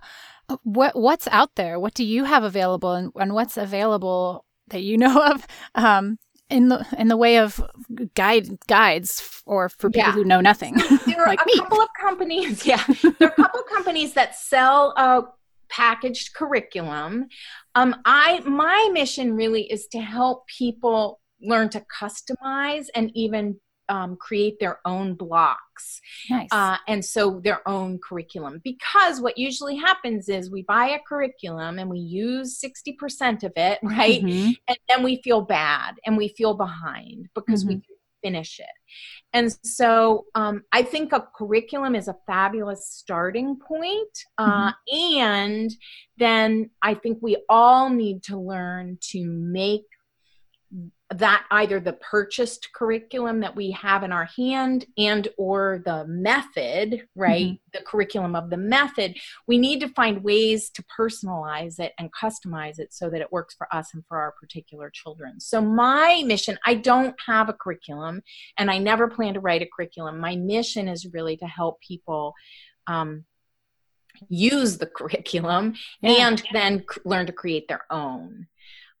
what 0.63 0.95
what's 0.95 1.27
out 1.29 1.55
there? 1.55 1.79
What 1.79 1.93
do 1.93 2.03
you 2.03 2.25
have 2.25 2.43
available 2.43 2.93
and, 2.93 3.11
and 3.15 3.33
what's 3.33 3.57
available 3.57 4.45
that 4.67 4.81
you 4.81 4.97
know 4.97 5.23
of 5.25 5.47
um 5.75 6.17
in 6.49 6.69
the 6.69 6.85
in 6.97 7.07
the 7.07 7.17
way 7.17 7.37
of 7.39 7.59
guide 8.13 8.47
guides 8.67 9.41
or 9.45 9.69
for 9.69 9.89
people 9.89 10.09
Yeah. 10.09 10.11
who 10.11 10.23
know 10.23 10.41
nothing 10.41 10.75
there 11.07 11.21
are 11.23 11.27
like 11.27 11.41
a 11.41 11.45
me. 11.45 11.57
couple 11.57 11.81
of 11.81 11.89
companies 11.99 12.65
yeah 12.71 12.83
there 13.19 13.29
are 13.29 13.33
a 13.37 13.41
couple 13.41 13.59
of 13.61 13.65
companies 13.67 14.13
that 14.13 14.35
sell 14.35 14.93
a 14.97 15.23
packaged 15.69 16.33
curriculum 16.35 17.27
um 17.73 17.95
i 18.05 18.39
my 18.41 18.89
mission 18.93 19.35
really 19.35 19.63
is 19.71 19.87
to 19.87 19.99
help 19.99 20.45
people 20.47 21.19
learn 21.41 21.67
to 21.69 21.83
customize 21.99 22.85
and 22.95 23.11
even 23.15 23.59
um, 23.89 24.15
create 24.17 24.59
their 24.59 24.79
own 24.85 25.13
blocks 25.15 26.01
Nice. 26.29 26.47
uh, 26.51 26.77
and 26.87 27.03
so 27.03 27.39
their 27.43 27.67
own 27.67 27.99
curriculum 27.99 28.61
because 28.63 29.21
what 29.21 29.37
usually 29.37 29.75
happens 29.75 30.29
is 30.29 30.49
we 30.51 30.63
buy 30.63 30.87
a 30.87 30.99
curriculum 31.07 31.79
and 31.79 31.89
we 31.89 31.99
use 31.99 32.59
60% 32.59 33.43
of 33.43 33.53
it 33.55 33.79
right 33.83 34.23
Mhm. 34.23 34.55
and 34.67 34.77
then 34.89 35.03
we 35.03 35.21
feel 35.23 35.41
bad 35.41 35.95
and 36.05 36.17
we 36.17 36.29
feel 36.29 36.53
behind 36.55 37.29
because 37.35 37.65
we 37.65 37.75
Mhm. 37.75 37.81
didn't 37.81 37.99
finish 38.23 38.59
it 38.59 38.65
and 39.33 39.55
so 39.63 40.25
um, 40.33 40.63
i 40.71 40.81
think 40.81 41.13
a 41.13 41.27
curriculum 41.37 41.93
is 41.93 42.07
a 42.07 42.15
fabulous 42.25 42.87
starting 42.89 43.55
point 43.59 44.17
uh, 44.39 44.71
and 44.91 45.69
then 46.17 46.69
i 46.81 46.95
think 46.95 47.19
we 47.21 47.37
all 47.49 47.89
need 47.89 48.23
to 48.23 48.35
learn 48.39 48.97
to 49.01 49.23
make 49.25 49.83
that 51.19 51.45
either 51.51 51.79
the 51.79 51.93
purchased 51.93 52.71
curriculum 52.73 53.39
that 53.39 53.55
we 53.55 53.71
have 53.71 54.03
in 54.03 54.11
our 54.11 54.25
hand 54.37 54.85
and 54.97 55.27
or 55.37 55.81
the 55.85 56.05
method 56.07 57.07
right? 57.15 57.59
The 57.73 57.81
curriculum 57.81 58.35
of 58.35 58.49
the 58.49 58.57
method 58.57 59.15
we 59.47 59.57
need 59.57 59.79
to 59.81 59.89
find 59.89 60.23
ways 60.23 60.69
to 60.71 60.83
personalize 60.99 61.79
it 61.79 61.93
and 61.99 62.09
customize 62.13 62.79
it 62.79 62.93
so 62.93 63.09
that 63.09 63.21
it 63.21 63.31
works 63.31 63.53
for 63.55 63.67
us 63.73 63.93
and 63.93 64.03
for 64.07 64.17
our 64.17 64.33
particular 64.39 64.89
children. 64.89 65.39
So 65.39 65.61
my 65.61 66.23
mission 66.25 66.57
i 66.65 66.73
don't 66.73 67.15
have 67.27 67.49
a 67.49 67.53
curriculum 67.53 68.21
and 68.57 68.69
i 68.71 68.77
never 68.77 69.07
plan 69.07 69.33
to 69.35 69.39
write 69.39 69.61
a 69.61 69.69
curriculum. 69.75 70.19
My 70.19 70.35
mission 70.35 70.87
is 70.87 71.05
really 71.13 71.37
to 71.37 71.45
help 71.45 71.79
people 71.81 72.33
um, 72.87 73.25
use 74.29 74.77
the 74.77 74.85
curriculum 74.97 75.75
Yeah. 76.01 76.27
and 76.27 76.43
then 76.53 76.83
c- 76.91 77.01
learn 77.05 77.25
to 77.27 77.33
create 77.33 77.67
their 77.67 77.85
own 77.89 78.47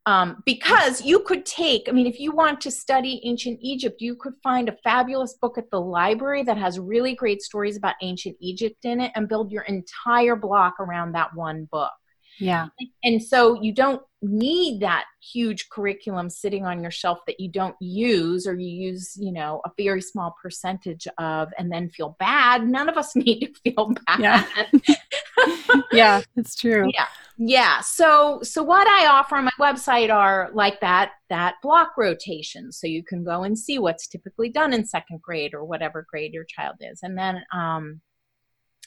um, 0.05 0.43
because 0.45 1.03
you 1.03 1.19
could 1.19 1.45
take 1.45 1.87
i 1.89 1.91
mean 1.91 2.07
if 2.07 2.19
you 2.19 2.31
want 2.31 2.61
to 2.61 2.71
study 2.71 3.21
ancient 3.23 3.59
egypt 3.61 4.01
you 4.01 4.15
could 4.15 4.33
find 4.43 4.69
a 4.69 4.77
fabulous 4.83 5.33
book 5.41 5.57
at 5.57 5.69
the 5.71 5.79
library 5.79 6.43
that 6.43 6.57
has 6.57 6.79
really 6.79 7.15
great 7.15 7.41
stories 7.41 7.77
about 7.77 7.95
ancient 8.01 8.35
egypt 8.39 8.85
in 8.85 9.01
it 9.01 9.11
and 9.15 9.29
build 9.29 9.51
your 9.51 9.63
entire 9.63 10.35
block 10.35 10.75
around 10.79 11.11
that 11.13 11.33
one 11.35 11.67
book 11.71 11.91
yeah. 12.39 12.67
and 13.03 13.23
so 13.23 13.61
you 13.61 13.73
don't 13.73 14.01
need 14.21 14.81
that 14.81 15.05
huge 15.21 15.69
curriculum 15.69 16.29
sitting 16.29 16.65
on 16.65 16.81
your 16.81 16.91
shelf 16.91 17.19
that 17.27 17.39
you 17.39 17.49
don't 17.49 17.75
use 17.79 18.47
or 18.47 18.57
you 18.57 18.67
use 18.67 19.15
you 19.19 19.31
know 19.31 19.61
a 19.65 19.71
very 19.77 20.01
small 20.01 20.35
percentage 20.41 21.07
of 21.17 21.49
and 21.57 21.71
then 21.71 21.89
feel 21.89 22.15
bad 22.19 22.67
none 22.67 22.89
of 22.89 22.97
us 22.97 23.15
need 23.15 23.39
to 23.39 23.71
feel 23.71 23.93
bad 24.05 24.19
Yeah. 24.19 24.45
Yeah. 25.91 26.21
It's 26.35 26.55
true. 26.55 26.89
yeah 26.93 27.07
yeah 27.37 27.81
so 27.81 28.39
so 28.43 28.63
what 28.63 28.87
i 28.87 29.07
offer 29.07 29.35
on 29.35 29.43
my 29.45 29.51
website 29.59 30.09
are 30.13 30.49
like 30.53 30.79
that 30.79 31.11
that 31.29 31.55
block 31.61 31.91
rotation 31.97 32.71
so 32.71 32.87
you 32.87 33.03
can 33.03 33.25
go 33.25 33.43
and 33.43 33.59
see 33.59 33.77
what's 33.77 34.07
typically 34.07 34.49
done 34.49 34.71
in 34.71 34.85
second 34.85 35.21
grade 35.21 35.53
or 35.53 35.65
whatever 35.65 36.05
grade 36.09 36.33
your 36.33 36.45
child 36.45 36.75
is 36.79 36.99
and 37.03 37.17
then 37.17 37.43
um 37.53 37.99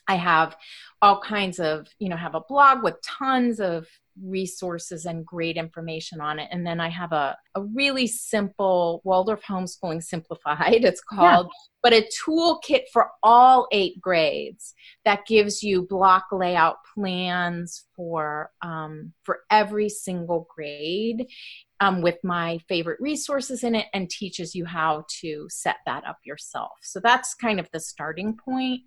i 0.09 0.15
have 0.15 0.57
all 1.03 1.21
kinds 1.21 1.61
of 1.61 1.87
you 1.99 2.09
know 2.09 2.17
have 2.17 2.35
a 2.35 2.41
blog 2.49 2.83
with 2.83 2.95
tons 3.03 3.61
of 3.61 3.87
resources 4.23 5.05
and 5.05 5.25
great 5.25 5.57
information 5.57 6.21
on 6.21 6.39
it. 6.39 6.49
And 6.51 6.67
then 6.67 6.81
i 6.81 6.89
have 6.89 7.13
a, 7.13 7.37
a 7.55 7.63
really 7.63 8.07
simple 8.07 9.01
waldorf 9.05 9.43
homeschooling 9.43 10.03
simplified 10.03 10.85
it's 10.85 11.03
called 11.03 11.51
but 11.83 11.93
a 11.93 12.09
toolkit 12.27 12.83
for 12.93 13.09
all 13.23 13.69
eight 13.73 14.01
grades 14.01 14.75
that 15.05 15.27
gives 15.27 15.63
you 15.63 15.83
block 15.83 16.27
layout 16.33 16.77
plans 16.95 17.85
for 17.95 18.51
um, 18.63 19.13
for 19.23 19.41
every 19.51 19.89
single 19.89 20.49
grade 20.55 21.27
um, 21.81 22.03
with 22.03 22.19
my 22.25 22.59
favorite 22.69 23.01
resources 23.01 23.63
in 23.63 23.75
it 23.75 23.87
and 23.95 24.11
teaches 24.11 24.55
you 24.55 24.65
how 24.65 25.05
to 25.21 25.47
set 25.49 25.77
that 25.87 26.05
up 26.05 26.19
yourself. 26.25 26.73
So 26.83 27.01
that's 27.01 27.35
kind 27.35 27.61
of 27.61 27.69
the 27.73 27.81
starting 27.81 28.37
point. 28.37 28.83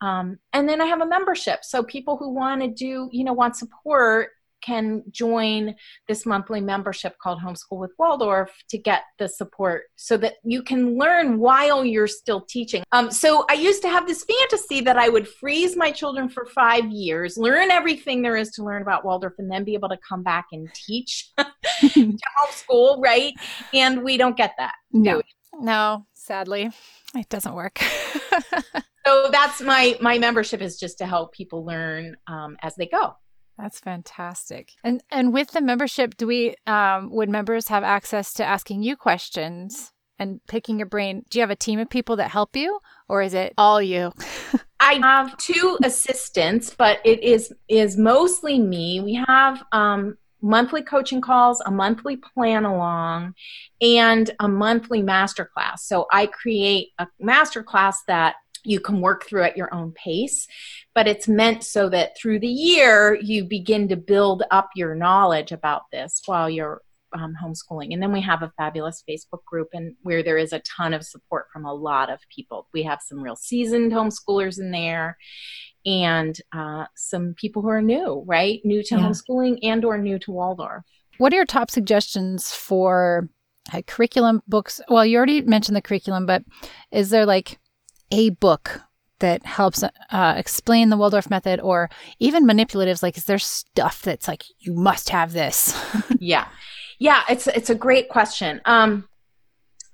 Um, 0.00 0.38
and 0.54 0.66
then 0.66 0.80
i 0.80 0.86
have 0.86 1.02
a 1.02 1.06
membership. 1.06 1.62
So 1.62 1.82
people 1.82 2.16
who 2.16 2.30
want 2.30 2.62
to 2.62 2.68
do 2.68 3.10
you 3.12 3.24
know 3.24 3.34
want 3.34 3.56
support 3.56 4.30
can 4.62 5.02
join 5.10 5.74
this 6.08 6.26
monthly 6.26 6.60
membership 6.60 7.16
called 7.18 7.40
Homeschool 7.40 7.78
with 7.78 7.92
Waldorf 7.98 8.50
to 8.68 8.78
get 8.78 9.02
the 9.18 9.28
support 9.28 9.84
so 9.96 10.16
that 10.18 10.34
you 10.44 10.62
can 10.62 10.98
learn 10.98 11.38
while 11.38 11.84
you're 11.84 12.06
still 12.06 12.42
teaching. 12.42 12.82
Um, 12.92 13.10
so 13.10 13.44
I 13.48 13.54
used 13.54 13.82
to 13.82 13.88
have 13.88 14.06
this 14.06 14.24
fantasy 14.24 14.80
that 14.82 14.96
I 14.96 15.08
would 15.08 15.28
freeze 15.28 15.76
my 15.76 15.90
children 15.90 16.28
for 16.28 16.46
five 16.46 16.86
years, 16.86 17.36
learn 17.36 17.70
everything 17.70 18.22
there 18.22 18.36
is 18.36 18.50
to 18.52 18.64
learn 18.64 18.82
about 18.82 19.04
Waldorf, 19.04 19.34
and 19.38 19.50
then 19.50 19.64
be 19.64 19.74
able 19.74 19.88
to 19.88 19.98
come 20.06 20.22
back 20.22 20.46
and 20.52 20.68
teach 20.74 21.30
to 21.38 21.46
homeschool, 21.88 23.02
right? 23.02 23.34
And 23.74 24.02
we 24.02 24.16
don't 24.16 24.36
get 24.36 24.54
that. 24.58 24.74
No. 24.92 25.22
No, 25.60 26.06
sadly, 26.14 26.70
it 27.14 27.28
doesn't 27.28 27.54
work. 27.54 27.80
So 29.06 29.28
that's 29.32 29.60
my 29.60 29.96
my 30.00 30.18
membership 30.18 30.60
is 30.60 30.78
just 30.78 30.98
to 30.98 31.06
help 31.06 31.32
people 31.32 31.64
learn 31.64 32.16
um, 32.26 32.56
as 32.62 32.74
they 32.76 32.86
go. 32.86 33.14
That's 33.60 33.80
fantastic. 33.80 34.72
And 34.82 35.02
and 35.10 35.32
with 35.32 35.50
the 35.50 35.60
membership, 35.60 36.16
do 36.16 36.26
we 36.26 36.54
um 36.66 37.10
would 37.10 37.28
members 37.28 37.68
have 37.68 37.84
access 37.84 38.32
to 38.34 38.44
asking 38.44 38.82
you 38.82 38.96
questions 38.96 39.92
and 40.18 40.40
picking 40.46 40.78
your 40.78 40.86
brain? 40.86 41.24
Do 41.30 41.38
you 41.38 41.42
have 41.42 41.50
a 41.50 41.56
team 41.56 41.78
of 41.78 41.90
people 41.90 42.16
that 42.16 42.30
help 42.30 42.56
you 42.56 42.80
or 43.08 43.22
is 43.22 43.34
it 43.34 43.52
all 43.58 43.80
you? 43.82 44.12
I 44.80 44.94
have 44.94 45.36
two 45.36 45.78
assistants, 45.84 46.74
but 46.76 47.00
it 47.04 47.22
is 47.22 47.52
is 47.68 47.96
mostly 47.98 48.58
me. 48.58 49.00
We 49.00 49.22
have 49.26 49.62
um, 49.72 50.16
monthly 50.40 50.82
coaching 50.82 51.20
calls, 51.20 51.60
a 51.66 51.70
monthly 51.70 52.16
plan 52.16 52.64
along, 52.64 53.34
and 53.82 54.30
a 54.40 54.48
monthly 54.48 55.02
masterclass. 55.02 55.80
So 55.80 56.06
I 56.12 56.26
create 56.26 56.88
a 56.98 57.06
masterclass 57.22 57.96
that 58.06 58.36
you 58.64 58.80
can 58.80 59.00
work 59.00 59.26
through 59.26 59.44
at 59.44 59.56
your 59.56 59.72
own 59.74 59.92
pace, 59.92 60.46
but 60.94 61.08
it's 61.08 61.28
meant 61.28 61.64
so 61.64 61.88
that 61.88 62.16
through 62.16 62.40
the 62.40 62.46
year 62.48 63.18
you 63.20 63.44
begin 63.44 63.88
to 63.88 63.96
build 63.96 64.42
up 64.50 64.70
your 64.74 64.94
knowledge 64.94 65.52
about 65.52 65.82
this 65.92 66.20
while 66.26 66.48
you're 66.50 66.82
um, 67.12 67.34
homeschooling. 67.42 67.92
And 67.92 68.00
then 68.02 68.12
we 68.12 68.20
have 68.20 68.42
a 68.42 68.52
fabulous 68.56 69.02
Facebook 69.08 69.44
group 69.44 69.68
and 69.72 69.96
where 70.02 70.22
there 70.22 70.38
is 70.38 70.52
a 70.52 70.60
ton 70.60 70.94
of 70.94 71.04
support 71.04 71.46
from 71.52 71.64
a 71.64 71.74
lot 71.74 72.08
of 72.08 72.20
people. 72.34 72.68
We 72.72 72.84
have 72.84 73.00
some 73.04 73.20
real 73.20 73.34
seasoned 73.36 73.90
homeschoolers 73.92 74.60
in 74.60 74.70
there 74.70 75.16
and 75.84 76.36
uh, 76.54 76.84
some 76.94 77.34
people 77.36 77.62
who 77.62 77.68
are 77.68 77.82
new, 77.82 78.22
right? 78.26 78.60
New 78.64 78.82
to 78.84 78.94
Yeah. 78.96 79.00
homeschooling 79.02 79.58
and 79.62 79.84
or 79.84 79.98
new 79.98 80.18
to 80.20 80.30
Waldorf. 80.30 80.84
What 81.18 81.32
are 81.32 81.36
your 81.36 81.46
top 81.46 81.70
suggestions 81.70 82.52
for 82.52 83.28
uh, 83.72 83.82
curriculum 83.86 84.42
books? 84.46 84.80
Well, 84.88 85.04
you 85.04 85.16
already 85.16 85.42
mentioned 85.42 85.76
the 85.76 85.82
curriculum, 85.82 86.26
but 86.26 86.44
is 86.92 87.10
there 87.10 87.26
like 87.26 87.58
a 88.10 88.30
book 88.30 88.80
that 89.18 89.44
helps 89.44 89.82
uh, 89.82 90.34
explain 90.36 90.88
the 90.88 90.96
Waldorf 90.96 91.28
method 91.28 91.60
or 91.60 91.90
even 92.18 92.46
manipulatives? 92.46 93.02
Like, 93.02 93.16
is 93.16 93.24
there 93.24 93.38
stuff 93.38 94.02
that's 94.02 94.26
like, 94.26 94.44
you 94.58 94.72
must 94.72 95.10
have 95.10 95.32
this? 95.32 95.78
yeah 96.18 96.46
yeah 97.00 97.22
it's 97.28 97.48
it's 97.48 97.70
a 97.70 97.74
great 97.74 98.08
question 98.08 98.60
um 98.66 99.08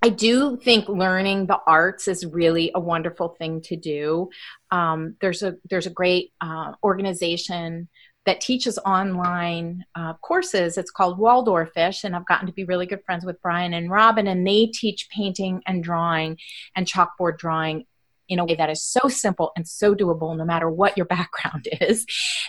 i 0.03 0.09
do 0.09 0.57
think 0.57 0.87
learning 0.87 1.47
the 1.47 1.59
arts 1.65 2.07
is 2.07 2.25
really 2.25 2.69
a 2.75 2.79
wonderful 2.79 3.29
thing 3.39 3.59
to 3.61 3.75
do 3.75 4.29
um, 4.69 5.15
there's 5.21 5.41
a 5.41 5.55
there's 5.69 5.87
a 5.87 5.91
great 5.91 6.33
uh, 6.41 6.73
organization 6.83 7.87
that 8.25 8.41
teaches 8.41 8.77
online 8.79 9.85
uh, 9.95 10.13
courses 10.15 10.77
it's 10.77 10.91
called 10.91 11.17
waldorfish 11.17 12.03
and 12.03 12.15
i've 12.15 12.27
gotten 12.27 12.45
to 12.45 12.53
be 12.53 12.65
really 12.65 12.85
good 12.85 13.03
friends 13.05 13.25
with 13.25 13.41
brian 13.41 13.73
and 13.73 13.89
robin 13.89 14.27
and 14.27 14.45
they 14.45 14.67
teach 14.67 15.07
painting 15.09 15.61
and 15.65 15.83
drawing 15.83 16.37
and 16.75 16.85
chalkboard 16.85 17.37
drawing 17.37 17.85
in 18.29 18.39
a 18.39 18.45
way 18.45 18.55
that 18.55 18.69
is 18.69 18.83
so 18.83 19.07
simple 19.07 19.51
and 19.55 19.67
so 19.67 19.95
doable 19.95 20.35
no 20.37 20.45
matter 20.45 20.69
what 20.69 20.97
your 20.97 21.05
background 21.17 21.67
is. 21.81 22.05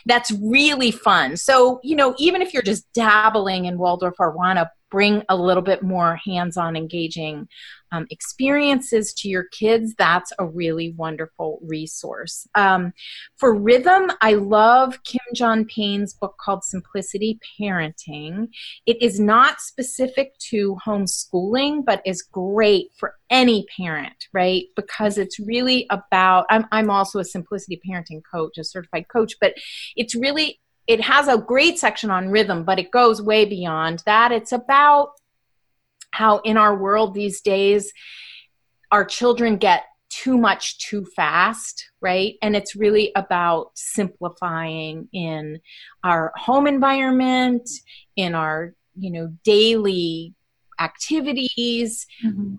That's 0.07 0.31
really 0.33 0.91
fun. 0.91 1.37
So 1.37 1.81
you 1.83 1.97
know 1.97 2.15
even 2.19 2.43
if 2.43 2.53
you're 2.53 2.63
just 2.63 2.91
dabbling 2.93 3.67
in 3.67 3.79
waldorf 3.79 4.15
or 4.19 4.31
want 4.31 4.59
to 4.59 4.71
bring 4.91 5.23
a 5.29 5.37
little 5.37 5.63
bit 5.63 5.83
more 5.83 6.19
hands-on 6.25 6.77
engaging 6.77 7.49
um, 7.91 8.07
experiences 8.11 9.15
to 9.15 9.29
your 9.29 9.45
kids 9.45 9.95
that's 9.97 10.33
a 10.39 10.47
really 10.47 10.93
wonderful 10.97 11.59
resource. 11.63 12.47
Um, 12.55 12.93
for 13.37 13.55
rhythm 13.55 14.11
i 14.21 14.35
love 14.35 15.03
kim 15.05 15.21
john 15.35 15.65
payne's 15.65 16.15
book 16.15 16.37
called 16.41 16.65
simplicity 16.65 17.39
parenting. 17.61 18.49
It 18.87 19.01
is 19.03 19.19
not 19.21 19.61
specific 19.61 20.39
to 20.51 20.77
homeschooling 20.87 21.85
but 21.85 22.03
is 22.05 22.23
great 22.23 22.89
for 22.99 23.15
any 23.31 23.67
parent 23.77 24.29
right? 24.33 24.65
Because 24.77 25.19
it's 25.19 25.39
really 25.39 25.87
about 25.91 26.47
i'm, 26.51 26.67
I'm 26.73 26.91
also 26.91 27.19
a 27.19 27.25
simplicity 27.25 27.81
parenting 27.87 28.23
coach 28.31 28.59
a 28.59 28.65
certified 28.65 29.07
coach 29.09 29.35
but 29.41 29.55
it's 29.97 30.15
really 30.15 30.61
it 30.89 31.03
has 31.03 31.29
a 31.29 31.39
great 31.39 31.79
section 31.79 32.11
on 32.11 32.31
rhythm 32.31 32.65
but 32.65 32.79
it 32.79 32.91
goes 32.91 33.23
way 33.23 33.45
beyond 33.45 34.03
that. 34.07 34.33
It's 34.33 34.53
about 34.53 35.13
how 36.11 36.39
in 36.39 36.57
our 36.57 36.77
world 36.77 37.15
these 37.15 37.41
days 37.41 37.93
our 38.91 39.05
children 39.05 39.59
get 39.59 39.85
too 40.09 40.39
much 40.39 40.79
too 40.79 41.05
fast 41.15 41.91
right? 42.01 42.37
And 42.43 42.57
it's 42.57 42.77
really 42.77 43.13
about 43.17 43.73
simplifying 43.75 45.09
in 45.13 45.61
our 46.05 46.33
home 46.37 46.67
environment 46.67 47.69
in 48.17 48.35
our 48.35 48.75
you 48.97 49.11
know 49.11 49.33
daily 49.45 50.35
activities 50.81 52.07
mm-hmm. 52.25 52.55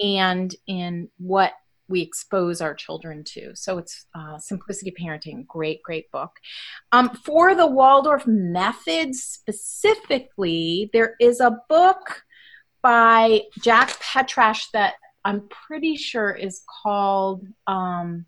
and 0.00 0.54
in 0.66 1.08
what 1.18 1.52
we 1.90 2.00
expose 2.00 2.60
our 2.60 2.72
children 2.72 3.24
to. 3.24 3.54
So 3.54 3.78
it's 3.78 4.06
uh, 4.14 4.38
Simplicity 4.38 4.94
Parenting, 4.98 5.46
great, 5.46 5.82
great 5.82 6.10
book. 6.10 6.30
Um, 6.92 7.10
for 7.10 7.54
the 7.54 7.66
Waldorf 7.66 8.26
method 8.26 9.14
specifically, 9.14 10.88
there 10.92 11.16
is 11.20 11.40
a 11.40 11.58
book 11.68 12.22
by 12.82 13.42
Jack 13.60 13.90
Petrash 14.00 14.70
that 14.72 14.94
I'm 15.24 15.48
pretty 15.48 15.96
sure 15.96 16.30
is 16.30 16.62
called 16.82 17.46
um, 17.66 18.24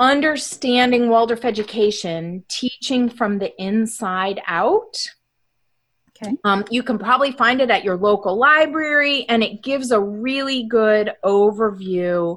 Understanding 0.00 1.08
Waldorf 1.08 1.44
Education 1.44 2.44
Teaching 2.48 3.08
from 3.08 3.38
the 3.38 3.52
Inside 3.62 4.40
Out. 4.46 4.96
Okay. 6.20 6.36
Um, 6.44 6.64
you 6.70 6.82
can 6.82 6.98
probably 6.98 7.32
find 7.32 7.60
it 7.60 7.70
at 7.70 7.84
your 7.84 7.96
local 7.96 8.36
library, 8.38 9.24
and 9.28 9.42
it 9.42 9.62
gives 9.62 9.90
a 9.90 10.00
really 10.00 10.64
good 10.64 11.12
overview. 11.24 12.36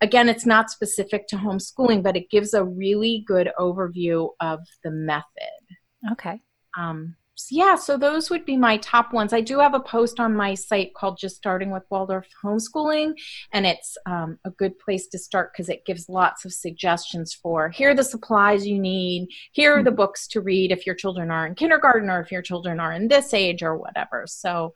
Again, 0.00 0.28
it's 0.28 0.46
not 0.46 0.70
specific 0.70 1.26
to 1.28 1.36
homeschooling, 1.36 2.02
but 2.02 2.16
it 2.16 2.30
gives 2.30 2.54
a 2.54 2.64
really 2.64 3.22
good 3.26 3.50
overview 3.58 4.30
of 4.40 4.60
the 4.82 4.90
method. 4.90 5.24
Okay. 6.12 6.40
Um, 6.76 7.16
so 7.46 7.56
yeah, 7.56 7.74
so 7.74 7.96
those 7.96 8.30
would 8.30 8.44
be 8.44 8.56
my 8.56 8.76
top 8.78 9.12
ones. 9.12 9.32
I 9.32 9.40
do 9.40 9.58
have 9.60 9.74
a 9.74 9.80
post 9.80 10.20
on 10.20 10.34
my 10.34 10.54
site 10.54 10.94
called 10.94 11.18
Just 11.18 11.36
Starting 11.36 11.70
with 11.70 11.84
Waldorf 11.90 12.26
Homeschooling, 12.42 13.14
and 13.52 13.66
it's 13.66 13.96
um, 14.06 14.38
a 14.44 14.50
good 14.50 14.78
place 14.78 15.06
to 15.08 15.18
start 15.18 15.52
because 15.52 15.68
it 15.68 15.84
gives 15.84 16.08
lots 16.08 16.44
of 16.44 16.52
suggestions 16.52 17.32
for 17.34 17.68
here 17.68 17.90
are 17.90 17.94
the 17.94 18.04
supplies 18.04 18.66
you 18.66 18.78
need, 18.78 19.28
here 19.52 19.76
are 19.76 19.82
the 19.82 19.90
books 19.90 20.26
to 20.28 20.40
read 20.40 20.72
if 20.72 20.86
your 20.86 20.94
children 20.94 21.30
are 21.30 21.46
in 21.46 21.54
kindergarten 21.54 22.10
or 22.10 22.20
if 22.20 22.30
your 22.30 22.42
children 22.42 22.80
are 22.80 22.92
in 22.92 23.08
this 23.08 23.32
age 23.34 23.62
or 23.62 23.76
whatever. 23.76 24.24
So, 24.26 24.74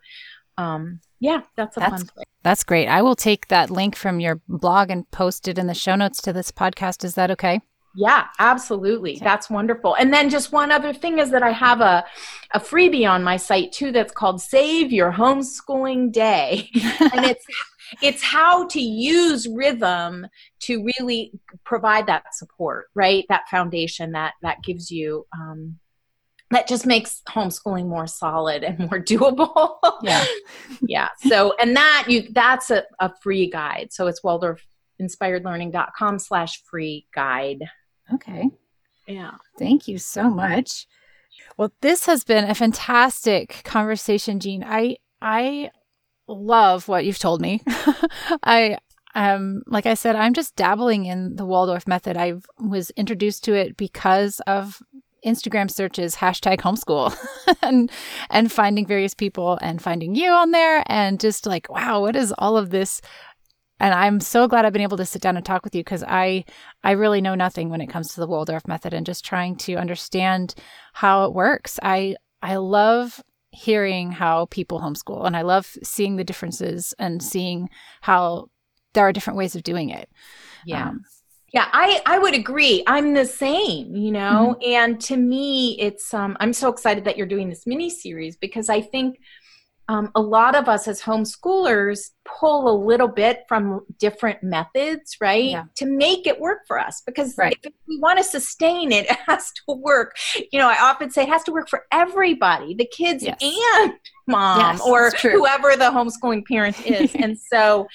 um, 0.57 0.99
yeah, 1.19 1.41
that's 1.55 1.77
a 1.77 1.79
That's- 1.79 2.01
fun 2.01 2.07
place. 2.07 2.25
That's 2.43 2.63
great. 2.63 2.87
I 2.87 3.01
will 3.01 3.15
take 3.15 3.47
that 3.47 3.71
link 3.71 3.95
from 3.95 4.19
your 4.19 4.39
blog 4.47 4.91
and 4.91 5.09
post 5.09 5.47
it 5.47 5.57
in 5.57 5.65
the 5.65 5.73
show 5.73 5.95
notes 5.95 6.21
to 6.21 6.31
this 6.31 6.51
podcast. 6.51 7.03
Is 7.03 7.15
that 7.15 7.31
okay? 7.31 7.59
Yeah, 7.95 8.27
absolutely. 8.39 9.19
That's 9.23 9.49
wonderful. 9.49 9.95
And 9.95 10.13
then 10.13 10.29
just 10.29 10.51
one 10.51 10.71
other 10.71 10.93
thing 10.93 11.19
is 11.19 11.31
that 11.31 11.43
I 11.43 11.51
have 11.51 11.79
a, 11.81 12.05
a 12.51 12.59
freebie 12.59 13.09
on 13.09 13.23
my 13.23 13.37
site 13.37 13.71
too 13.71 13.91
that's 13.91 14.11
called 14.11 14.41
Save 14.41 14.91
Your 14.91 15.13
Homeschooling 15.13 16.11
Day. 16.11 16.69
and 16.99 17.25
it's 17.25 17.45
it's 18.01 18.23
how 18.23 18.67
to 18.67 18.81
use 18.81 19.47
rhythm 19.47 20.27
to 20.61 20.83
really 20.83 21.31
provide 21.63 22.07
that 22.07 22.35
support, 22.35 22.87
right? 22.95 23.25
That 23.29 23.47
foundation 23.49 24.11
that 24.13 24.33
that 24.41 24.63
gives 24.63 24.91
you 24.91 25.25
um, 25.33 25.79
that 26.51 26.67
just 26.67 26.85
makes 26.85 27.21
homeschooling 27.29 27.87
more 27.87 28.07
solid 28.07 28.63
and 28.63 28.79
more 28.79 28.99
doable. 28.99 29.77
Yeah. 30.01 30.25
yeah. 30.87 31.09
So 31.27 31.55
and 31.59 31.75
that 31.75 32.05
you 32.07 32.27
that's 32.31 32.71
a, 32.71 32.83
a 32.99 33.11
free 33.21 33.49
guide. 33.49 33.89
So 33.91 34.07
it's 34.07 34.21
waldorfinspiredlearning.com 34.21 36.19
slash 36.19 36.61
free 36.63 37.07
guide. 37.13 37.63
Okay. 38.13 38.49
Yeah. 39.07 39.31
Thank 39.57 39.87
you 39.87 39.97
so 39.97 40.29
much. 40.29 40.87
Well, 41.57 41.71
this 41.81 42.05
has 42.05 42.23
been 42.23 42.45
a 42.45 42.55
fantastic 42.55 43.61
conversation, 43.63 44.39
Jean. 44.39 44.63
I 44.63 44.97
I 45.21 45.71
love 46.27 46.87
what 46.87 47.05
you've 47.05 47.19
told 47.19 47.41
me. 47.41 47.61
I 48.43 48.77
um 49.13 49.63
like 49.67 49.85
I 49.85 49.93
said, 49.93 50.15
I'm 50.15 50.33
just 50.33 50.55
dabbling 50.55 51.05
in 51.05 51.35
the 51.35 51.45
Waldorf 51.45 51.87
method. 51.87 52.17
I 52.17 52.35
was 52.59 52.89
introduced 52.91 53.43
to 53.45 53.53
it 53.53 53.77
because 53.77 54.39
of 54.47 54.81
Instagram 55.25 55.71
searches 55.71 56.15
hashtag 56.15 56.59
homeschool 56.59 57.15
and 57.61 57.91
and 58.29 58.51
finding 58.51 58.85
various 58.85 59.13
people 59.13 59.57
and 59.61 59.81
finding 59.81 60.15
you 60.15 60.29
on 60.31 60.51
there 60.51 60.83
and 60.85 61.19
just 61.19 61.45
like, 61.45 61.69
wow, 61.69 62.01
what 62.01 62.15
is 62.15 62.33
all 62.37 62.57
of 62.57 62.69
this? 62.69 63.01
And 63.79 63.93
I'm 63.93 64.19
so 64.19 64.47
glad 64.47 64.65
I've 64.65 64.73
been 64.73 64.81
able 64.81 64.97
to 64.97 65.05
sit 65.05 65.21
down 65.21 65.35
and 65.35 65.45
talk 65.45 65.63
with 65.63 65.75
you 65.75 65.81
because 65.83 66.03
I 66.03 66.45
I 66.83 66.91
really 66.91 67.21
know 67.21 67.35
nothing 67.35 67.69
when 67.69 67.81
it 67.81 67.87
comes 67.89 68.13
to 68.13 68.19
the 68.19 68.27
Waldorf 68.27 68.67
method 68.67 68.93
and 68.93 69.05
just 69.05 69.25
trying 69.25 69.57
to 69.57 69.75
understand 69.75 70.55
how 70.93 71.25
it 71.25 71.33
works. 71.33 71.79
I 71.83 72.15
I 72.41 72.55
love 72.57 73.21
hearing 73.51 74.11
how 74.11 74.45
people 74.47 74.79
homeschool 74.81 75.25
and 75.25 75.35
I 75.35 75.41
love 75.41 75.77
seeing 75.83 76.15
the 76.17 76.23
differences 76.23 76.93
and 76.99 77.23
seeing 77.23 77.69
how 78.01 78.49
there 78.93 79.05
are 79.07 79.13
different 79.13 79.37
ways 79.37 79.55
of 79.55 79.63
doing 79.63 79.89
it. 79.89 80.09
Yeah. 80.65 80.89
Um, 80.89 81.05
Yeah, 81.53 81.67
I, 81.71 82.01
I 82.05 82.19
would 82.19 82.33
agree. 82.33 82.83
I'm 82.87 83.13
the 83.13 83.25
same, 83.25 83.95
you 83.95 84.11
know, 84.11 84.55
and 84.65 84.99
to 85.01 85.15
me, 85.15 85.77
it's 85.79 86.13
um, 86.13 86.35
I'm 86.41 86.51
so 86.53 86.69
excited 86.69 87.05
that 87.05 87.17
you're 87.17 87.27
doing 87.27 87.49
this 87.49 87.65
mini 87.65 87.89
series 87.89 88.35
because 88.35 88.67
I 88.69 88.81
think 88.81 89.19
um, 89.87 90.09
a 90.15 90.21
lot 90.21 90.55
of 90.55 90.67
us 90.67 90.87
as 90.87 91.01
homeschoolers 91.01 92.09
pull 92.25 92.67
a 92.69 92.75
little 92.85 93.07
bit 93.07 93.43
from 93.47 93.85
different 93.99 94.41
methods, 94.41 95.17
right, 95.21 95.43
Yeah. 95.51 95.65
to 95.75 95.85
make 95.85 96.25
it 96.25 96.39
work 96.39 96.61
for 96.67 96.79
us. 96.79 97.01
Because 97.05 97.37
Right. 97.37 97.57
if 97.63 97.71
we 97.87 97.99
want 97.99 98.17
to 98.17 98.23
sustain 98.23 98.91
it, 98.91 99.05
it 99.09 99.17
has 99.27 99.51
to 99.51 99.73
work. 99.75 100.15
You 100.51 100.59
know, 100.59 100.67
I 100.67 100.77
often 100.81 101.11
say 101.11 101.23
it 101.23 101.29
has 101.29 101.43
to 101.43 101.51
work 101.51 101.69
for 101.69 101.85
everybody, 101.91 102.73
the 102.73 102.87
kids 102.87 103.23
Yes. 103.23 103.37
and 103.41 103.93
mom, 104.27 104.59
Yes, 104.59 104.81
or 104.81 105.11
whoever 105.21 105.75
the 105.75 105.91
homeschooling 105.91 106.45
parent 106.47 106.83
is. 106.85 107.13
and 107.15 107.37
so, 107.37 107.87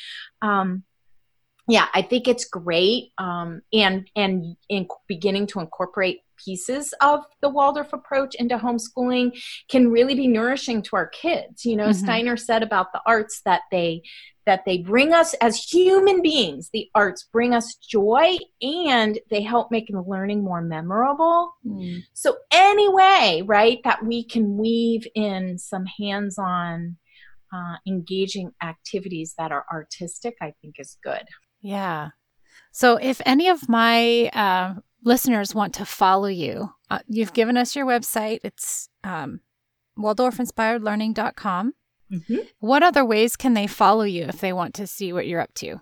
um, 0.43 0.85
yeah 1.69 1.87
i 1.95 2.01
think 2.03 2.27
it's 2.27 2.47
great 2.47 3.13
um, 3.19 3.61
and 3.73 4.11
and 4.17 4.57
in 4.71 4.89
beginning 5.07 5.47
to 5.47 5.61
incorporate 5.61 6.21
pieces 6.45 6.93
of 7.01 7.21
the 7.43 7.49
waldorf 7.49 7.93
approach 7.93 8.35
into 8.37 8.57
homeschooling 8.59 9.41
can 9.69 9.91
really 9.91 10.15
be 10.15 10.27
nourishing 10.29 10.83
to 10.83 10.97
our 10.97 11.09
kids. 11.09 11.65
You 11.65 11.77
know 11.77 11.89
Mhm. 11.89 11.95
steiner 11.95 12.37
said 12.37 12.63
about 12.63 12.93
the 12.93 13.01
arts 13.07 13.43
that 13.45 13.63
they 13.71 14.03
that 14.47 14.65
they 14.65 14.79
bring 14.79 15.13
us 15.13 15.35
as 15.35 15.63
human 15.63 16.23
beings. 16.23 16.71
The 16.73 16.89
arts 16.95 17.29
bring 17.31 17.55
us 17.55 17.75
joy 17.77 18.39
and 18.63 19.19
they 19.31 19.43
help 19.43 19.71
make 19.71 19.87
the 19.89 20.01
learning 20.03 20.43
more 20.43 20.63
memorable. 20.63 21.53
Mm, 21.65 22.03
so 22.15 22.37
any 22.51 22.89
way 22.89 23.43
right 23.47 23.79
that 23.85 24.05
we 24.05 24.25
can 24.25 24.57
weave 24.57 25.07
in 25.15 25.59
some 25.59 25.85
hands-on 25.87 26.97
uh, 27.53 27.77
engaging 27.87 28.53
activities 28.63 29.35
that 29.37 29.51
are 29.51 29.67
artistic 29.73 30.37
i 30.41 30.53
think 30.63 30.77
is 30.79 30.97
good. 31.03 31.25
Yeah. 31.61 32.11
So 32.73 32.97
if 32.97 33.21
any 33.27 33.49
of 33.49 33.69
my 33.69 34.29
uh, 34.33 34.75
listeners 35.05 35.55
want 35.55 35.75
to 35.75 35.85
follow 35.85 36.29
you, 36.29 36.73
uh, 36.91 37.01
you've 37.09 37.33
given 37.33 37.57
us 37.57 37.75
your 37.77 37.87
website. 37.87 38.41
It's 38.45 38.89
um, 39.05 39.41
waldorfinspiredlearning.com. 39.99 41.75
What 42.59 42.83
other 42.83 43.05
ways 43.05 43.37
can 43.37 43.55
they 43.55 43.69
follow 43.69 44.03
you 44.03 44.25
if 44.25 44.41
they 44.41 44.53
want 44.53 44.75
to 44.75 44.87
see 44.87 45.13
what 45.13 45.29
you're 45.29 45.41
up 45.41 45.55
to? 45.55 45.81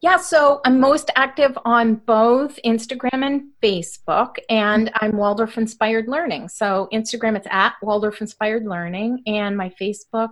Yeah, 0.00 0.16
so 0.16 0.60
I'm 0.64 0.78
most 0.78 1.10
active 1.16 1.58
on 1.64 1.96
both 1.96 2.58
Instagram 2.64 3.26
and 3.26 3.42
Facebook, 3.60 4.36
and 4.48 4.92
I'm 4.94 5.16
Waldorf 5.16 5.58
Inspired 5.58 6.06
Learning. 6.06 6.48
So 6.48 6.88
Instagram, 6.92 7.36
it's 7.36 7.48
at 7.50 7.74
Waldorf 7.82 8.20
Inspired 8.20 8.64
Learning, 8.64 9.22
and 9.26 9.56
my 9.56 9.72
Facebook 9.80 10.30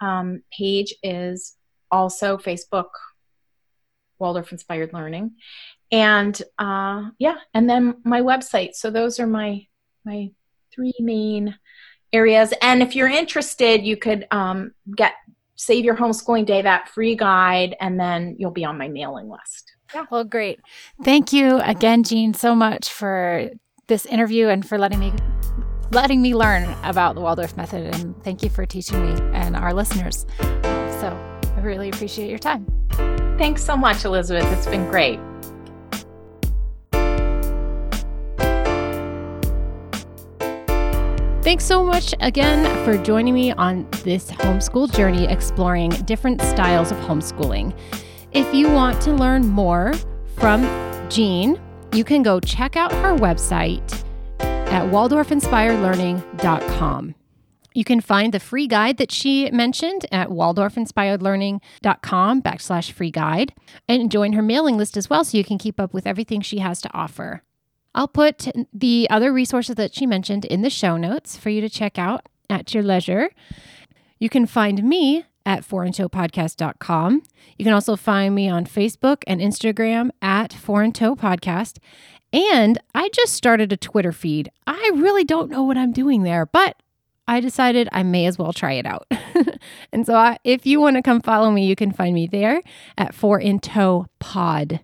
um, 0.00 0.42
page 0.56 0.94
is 1.04 1.56
also 1.92 2.38
Facebook 2.38 2.88
Waldorf 4.18 4.50
Inspired 4.50 4.92
Learning, 4.92 5.32
and 5.90 6.40
uh, 6.58 7.10
yeah, 7.18 7.36
and 7.54 7.68
then 7.68 7.96
my 8.04 8.20
website. 8.20 8.74
So 8.74 8.90
those 8.90 9.20
are 9.20 9.26
my 9.26 9.66
my 10.04 10.30
three 10.72 10.94
main 11.00 11.56
areas. 12.12 12.52
And 12.62 12.82
if 12.82 12.94
you're 12.94 13.08
interested, 13.08 13.82
you 13.82 13.96
could 13.96 14.26
um, 14.30 14.72
get 14.96 15.14
Save 15.56 15.84
Your 15.84 15.96
Homeschooling 15.96 16.46
Day, 16.46 16.62
that 16.62 16.88
free 16.88 17.16
guide, 17.16 17.76
and 17.80 17.98
then 17.98 18.36
you'll 18.38 18.50
be 18.50 18.64
on 18.64 18.78
my 18.78 18.88
mailing 18.88 19.28
list. 19.28 19.72
yeah 19.94 20.06
Well, 20.10 20.24
great. 20.24 20.60
Thank 21.02 21.32
you 21.32 21.58
again, 21.60 22.04
Jean, 22.04 22.32
so 22.32 22.54
much 22.54 22.90
for 22.90 23.50
this 23.88 24.06
interview 24.06 24.48
and 24.48 24.66
for 24.66 24.78
letting 24.78 25.00
me 25.00 25.12
letting 25.90 26.20
me 26.20 26.34
learn 26.34 26.68
about 26.84 27.14
the 27.14 27.20
Waldorf 27.20 27.56
method. 27.56 27.94
And 27.94 28.14
thank 28.22 28.42
you 28.42 28.50
for 28.50 28.66
teaching 28.66 29.02
me 29.04 29.20
and 29.32 29.56
our 29.56 29.72
listeners. 29.72 30.26
So 30.52 31.18
I 31.56 31.60
really 31.60 31.88
appreciate 31.88 32.28
your 32.28 32.38
time. 32.38 32.66
Thanks 33.38 33.64
so 33.64 33.76
much, 33.76 34.04
Elizabeth. 34.04 34.44
It's 34.52 34.66
been 34.66 34.88
great. 34.90 35.18
Thanks 41.48 41.64
so 41.64 41.80
much 41.82 42.12
again 42.20 42.66
for 42.84 43.02
joining 43.02 43.32
me 43.32 43.52
on 43.52 43.88
this 44.04 44.30
homeschool 44.30 44.92
journey 44.92 45.24
exploring 45.24 45.88
different 46.04 46.42
styles 46.42 46.92
of 46.92 46.98
homeschooling. 46.98 47.74
If 48.32 48.54
you 48.54 48.70
want 48.70 49.00
to 49.04 49.14
learn 49.14 49.46
more 49.46 49.94
from 50.36 50.68
Jean, 51.08 51.58
you 51.94 52.04
can 52.04 52.22
go 52.22 52.38
check 52.38 52.76
out 52.76 52.92
her 52.92 53.16
website 53.16 54.04
at 54.40 54.92
waldorfinspiredlearning.com. 54.92 57.14
You 57.72 57.84
can 57.84 58.02
find 58.02 58.34
the 58.34 58.40
free 58.40 58.66
guide 58.66 58.98
that 58.98 59.10
she 59.10 59.50
mentioned 59.50 60.04
at 60.12 60.28
waldorfinspiredlearning.com 60.28 62.42
backslash 62.42 62.92
free 62.92 63.10
guide 63.10 63.54
and 63.88 64.12
join 64.12 64.34
her 64.34 64.42
mailing 64.42 64.76
list 64.76 64.98
as 64.98 65.08
well 65.08 65.24
so 65.24 65.38
you 65.38 65.44
can 65.44 65.56
keep 65.56 65.80
up 65.80 65.94
with 65.94 66.06
everything 66.06 66.42
she 66.42 66.58
has 66.58 66.82
to 66.82 66.92
offer. 66.92 67.42
I'll 67.98 68.06
put 68.06 68.46
the 68.72 69.08
other 69.10 69.32
resources 69.32 69.74
that 69.74 69.92
she 69.92 70.06
mentioned 70.06 70.44
in 70.44 70.62
the 70.62 70.70
show 70.70 70.96
notes 70.96 71.36
for 71.36 71.50
you 71.50 71.60
to 71.60 71.68
check 71.68 71.98
out 71.98 72.28
at 72.48 72.72
your 72.72 72.84
leisure. 72.84 73.30
You 74.20 74.28
can 74.28 74.46
find 74.46 74.84
me 74.84 75.24
at 75.44 75.66
fourintowpodcast.com. 75.68 77.22
You 77.58 77.64
can 77.64 77.74
also 77.74 77.96
find 77.96 78.36
me 78.36 78.48
on 78.48 78.66
Facebook 78.66 79.24
and 79.26 79.40
Instagram 79.40 80.10
at 80.22 80.52
Four 80.52 80.84
in 80.84 80.92
Tow 80.92 81.16
Podcast. 81.16 81.78
And 82.32 82.78
I 82.94 83.08
just 83.08 83.32
started 83.32 83.72
a 83.72 83.76
Twitter 83.76 84.12
feed. 84.12 84.48
I 84.64 84.92
really 84.94 85.24
don't 85.24 85.50
know 85.50 85.64
what 85.64 85.76
I'm 85.76 85.90
doing 85.90 86.22
there, 86.22 86.46
but 86.46 86.80
I 87.26 87.40
decided 87.40 87.88
I 87.90 88.04
may 88.04 88.26
as 88.26 88.38
well 88.38 88.52
try 88.52 88.74
it 88.74 88.86
out. 88.86 89.08
and 89.92 90.06
so 90.06 90.14
I, 90.14 90.38
if 90.44 90.66
you 90.66 90.80
want 90.80 90.94
to 90.94 91.02
come 91.02 91.20
follow 91.20 91.50
me, 91.50 91.66
you 91.66 91.74
can 91.74 91.90
find 91.90 92.14
me 92.14 92.28
there 92.28 92.62
at 92.96 93.12
Four 93.12 93.40
in 93.40 93.58
Tow 93.58 94.06
Pod. 94.20 94.78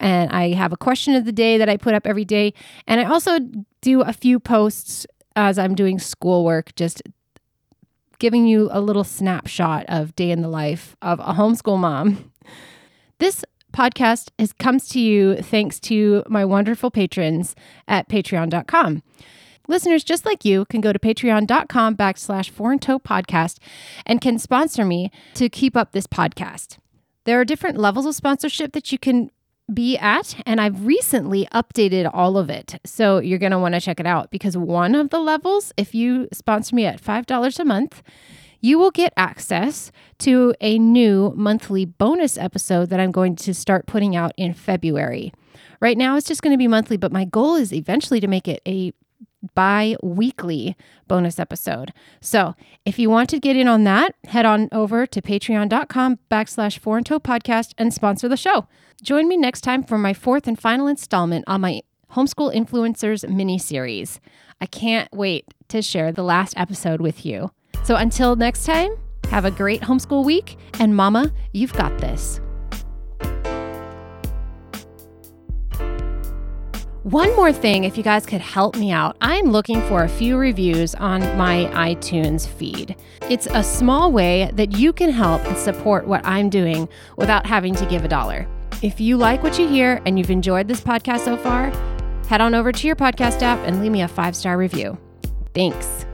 And 0.00 0.30
I 0.30 0.52
have 0.52 0.72
a 0.72 0.76
question 0.76 1.14
of 1.14 1.24
the 1.24 1.32
day 1.32 1.58
that 1.58 1.68
I 1.68 1.76
put 1.76 1.94
up 1.94 2.06
every 2.06 2.24
day. 2.24 2.54
And 2.86 3.00
I 3.00 3.04
also 3.04 3.38
do 3.80 4.02
a 4.02 4.12
few 4.12 4.38
posts 4.38 5.06
as 5.36 5.58
I'm 5.58 5.74
doing 5.74 5.98
schoolwork, 5.98 6.74
just 6.74 7.02
giving 8.18 8.46
you 8.46 8.68
a 8.72 8.80
little 8.80 9.04
snapshot 9.04 9.84
of 9.88 10.14
day 10.16 10.30
in 10.30 10.42
the 10.42 10.48
life 10.48 10.96
of 11.02 11.20
a 11.20 11.34
homeschool 11.34 11.78
mom. 11.78 12.32
This 13.20 13.44
podcast 13.72 14.28
is, 14.38 14.52
comes 14.52 14.88
to 14.90 15.00
you 15.00 15.36
thanks 15.42 15.80
to 15.80 16.22
my 16.28 16.44
wonderful 16.44 16.88
patrons 16.88 17.56
at 17.88 18.08
patreon.com. 18.08 19.02
Listeners 19.66 20.04
just 20.04 20.24
like 20.24 20.44
you 20.44 20.64
can 20.66 20.80
go 20.80 20.92
to 20.92 20.98
patreon.com 20.98 21.96
backslash 21.96 22.48
four 22.48 22.72
in 22.72 22.78
tow 22.78 22.98
podcast 22.98 23.58
and 24.06 24.20
can 24.20 24.38
sponsor 24.38 24.84
me 24.84 25.10
to 25.34 25.48
keep 25.48 25.76
up 25.76 25.90
this 25.90 26.06
podcast. 26.06 26.78
There 27.24 27.40
are 27.40 27.44
different 27.44 27.76
levels 27.76 28.06
of 28.06 28.14
sponsorship 28.14 28.72
that 28.72 28.90
you 28.92 28.98
can 28.98 29.30
be 29.72 29.98
at, 29.98 30.40
and 30.46 30.60
I've 30.60 30.86
recently 30.86 31.46
updated 31.52 32.10
all 32.12 32.38
of 32.38 32.50
it. 32.50 32.80
So 32.84 33.18
you're 33.18 33.38
going 33.38 33.52
to 33.52 33.58
want 33.58 33.74
to 33.74 33.80
check 33.80 34.00
it 34.00 34.06
out 34.06 34.30
because 34.30 34.56
one 34.56 34.94
of 34.94 35.10
the 35.10 35.20
levels, 35.20 35.72
if 35.76 35.94
you 35.94 36.28
sponsor 36.32 36.74
me 36.74 36.86
at 36.86 37.02
$5 37.02 37.58
a 37.58 37.64
month, 37.64 38.02
you 38.60 38.78
will 38.78 38.90
get 38.90 39.12
access 39.16 39.92
to 40.18 40.54
a 40.60 40.78
new 40.78 41.32
monthly 41.36 41.84
bonus 41.84 42.36
episode 42.36 42.90
that 42.90 43.00
I'm 43.00 43.12
going 43.12 43.36
to 43.36 43.54
start 43.54 43.86
putting 43.86 44.16
out 44.16 44.32
in 44.36 44.52
February. 44.52 45.32
Right 45.80 45.96
now, 45.96 46.16
it's 46.16 46.26
just 46.26 46.42
going 46.42 46.54
to 46.54 46.58
be 46.58 46.66
monthly, 46.66 46.96
but 46.96 47.12
my 47.12 47.24
goal 47.24 47.54
is 47.54 47.72
eventually 47.72 48.20
to 48.20 48.26
make 48.26 48.48
it 48.48 48.60
a 48.66 48.92
bi 49.54 49.96
weekly 50.02 50.76
bonus 51.06 51.38
episode. 51.38 51.92
So 52.20 52.54
if 52.84 52.98
you 52.98 53.10
want 53.10 53.30
to 53.30 53.38
get 53.38 53.56
in 53.56 53.68
on 53.68 53.84
that, 53.84 54.14
head 54.24 54.46
on 54.46 54.68
over 54.72 55.06
to 55.06 55.22
patreon.com 55.22 56.18
backslash 56.30 56.78
four 56.78 56.98
in 56.98 57.04
tow 57.04 57.18
podcast 57.18 57.72
and 57.78 57.92
sponsor 57.92 58.28
the 58.28 58.36
show. 58.36 58.66
Join 59.02 59.28
me 59.28 59.36
next 59.36 59.60
time 59.60 59.82
for 59.82 59.98
my 59.98 60.12
fourth 60.12 60.46
and 60.46 60.58
final 60.58 60.86
installment 60.86 61.44
on 61.46 61.60
my 61.60 61.82
Homeschool 62.12 62.54
Influencers 62.54 63.28
mini 63.28 63.58
series. 63.58 64.20
I 64.60 64.66
can't 64.66 65.12
wait 65.12 65.44
to 65.68 65.82
share 65.82 66.10
the 66.10 66.22
last 66.22 66.54
episode 66.56 67.00
with 67.00 67.24
you. 67.24 67.52
So 67.84 67.96
until 67.96 68.34
next 68.34 68.64
time, 68.64 68.90
have 69.30 69.44
a 69.44 69.50
great 69.50 69.82
homeschool 69.82 70.24
week, 70.24 70.56
and 70.80 70.96
Mama, 70.96 71.32
you've 71.52 71.74
got 71.74 71.98
this. 71.98 72.40
One 77.04 77.34
more 77.36 77.52
thing, 77.52 77.84
if 77.84 77.96
you 77.96 78.02
guys 78.02 78.26
could 78.26 78.40
help 78.40 78.74
me 78.76 78.90
out, 78.90 79.16
I'm 79.20 79.52
looking 79.52 79.80
for 79.82 80.02
a 80.02 80.08
few 80.08 80.36
reviews 80.36 80.96
on 80.96 81.20
my 81.38 81.70
iTunes 81.72 82.46
feed. 82.46 82.96
It's 83.30 83.46
a 83.46 83.62
small 83.62 84.10
way 84.10 84.50
that 84.54 84.72
you 84.72 84.92
can 84.92 85.10
help 85.10 85.44
and 85.44 85.56
support 85.56 86.08
what 86.08 86.26
I'm 86.26 86.50
doing 86.50 86.88
without 87.16 87.46
having 87.46 87.76
to 87.76 87.86
give 87.86 88.04
a 88.04 88.08
dollar. 88.08 88.48
If 88.82 89.00
you 89.00 89.16
like 89.16 89.44
what 89.44 89.60
you 89.60 89.68
hear 89.68 90.02
and 90.06 90.18
you've 90.18 90.32
enjoyed 90.32 90.66
this 90.66 90.80
podcast 90.80 91.20
so 91.20 91.36
far, 91.36 91.70
head 92.26 92.40
on 92.40 92.52
over 92.52 92.72
to 92.72 92.86
your 92.86 92.96
podcast 92.96 93.42
app 93.42 93.64
and 93.64 93.80
leave 93.80 93.92
me 93.92 94.02
a 94.02 94.08
five 94.08 94.34
star 94.34 94.58
review. 94.58 94.98
Thanks. 95.54 96.04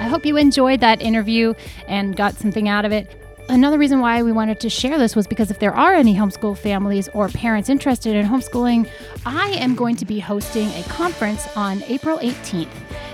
I 0.00 0.08
hope 0.08 0.24
you 0.24 0.38
enjoyed 0.38 0.80
that 0.80 1.02
interview 1.02 1.52
and 1.88 2.16
got 2.16 2.36
something 2.36 2.70
out 2.70 2.86
of 2.86 2.92
it. 2.92 3.25
Another 3.48 3.78
reason 3.78 4.00
why 4.00 4.22
we 4.22 4.32
wanted 4.32 4.58
to 4.60 4.68
share 4.68 4.98
this 4.98 5.14
was 5.14 5.28
because 5.28 5.52
if 5.52 5.60
there 5.60 5.72
are 5.72 5.94
any 5.94 6.14
homeschool 6.14 6.58
families 6.58 7.08
or 7.14 7.28
parents 7.28 7.68
interested 7.68 8.16
in 8.16 8.26
homeschooling, 8.26 8.88
I 9.24 9.50
am 9.50 9.76
going 9.76 9.94
to 9.96 10.04
be 10.04 10.18
hosting 10.18 10.68
a 10.70 10.82
conference 10.88 11.46
on 11.56 11.82
April 11.84 12.18
18th. 12.18 12.68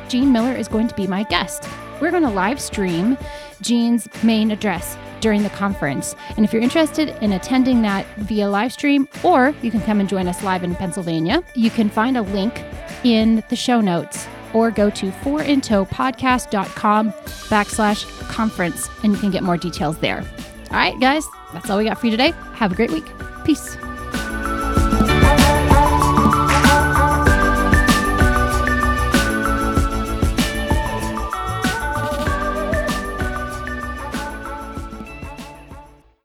Jean 0.08 0.32
Miller 0.32 0.52
is 0.52 0.68
going 0.68 0.88
to 0.88 0.94
be 0.94 1.06
my 1.06 1.24
guest. 1.24 1.68
We're 2.00 2.10
going 2.10 2.22
to 2.22 2.30
live 2.30 2.60
stream 2.60 3.18
Jean's 3.60 4.08
main 4.24 4.50
address 4.50 4.96
during 5.20 5.42
the 5.42 5.50
conference. 5.50 6.16
And 6.36 6.44
if 6.44 6.52
you're 6.52 6.62
interested 6.62 7.10
in 7.22 7.32
attending 7.32 7.82
that 7.82 8.06
via 8.16 8.48
live 8.48 8.72
stream, 8.72 9.08
or 9.22 9.54
you 9.60 9.70
can 9.70 9.82
come 9.82 10.00
and 10.00 10.08
join 10.08 10.28
us 10.28 10.42
live 10.42 10.64
in 10.64 10.74
Pennsylvania, 10.74 11.44
you 11.54 11.70
can 11.70 11.90
find 11.90 12.16
a 12.16 12.22
link 12.22 12.64
in 13.04 13.44
the 13.50 13.56
show 13.56 13.80
notes 13.80 14.26
or 14.54 14.70
go 14.70 14.90
to 14.90 15.10
fourintowpodcast.com 15.10 17.12
backslash 17.12 18.28
conference 18.28 18.88
and 19.02 19.12
you 19.12 19.18
can 19.18 19.30
get 19.30 19.42
more 19.42 19.56
details 19.56 19.98
there. 19.98 20.24
All 20.70 20.76
right, 20.76 20.98
guys, 21.00 21.26
that's 21.52 21.70
all 21.70 21.78
we 21.78 21.84
got 21.84 21.98
for 21.98 22.06
you 22.06 22.10
today. 22.10 22.32
Have 22.54 22.72
a 22.72 22.74
great 22.74 22.90
week. 22.90 23.06
Peace. 23.44 23.76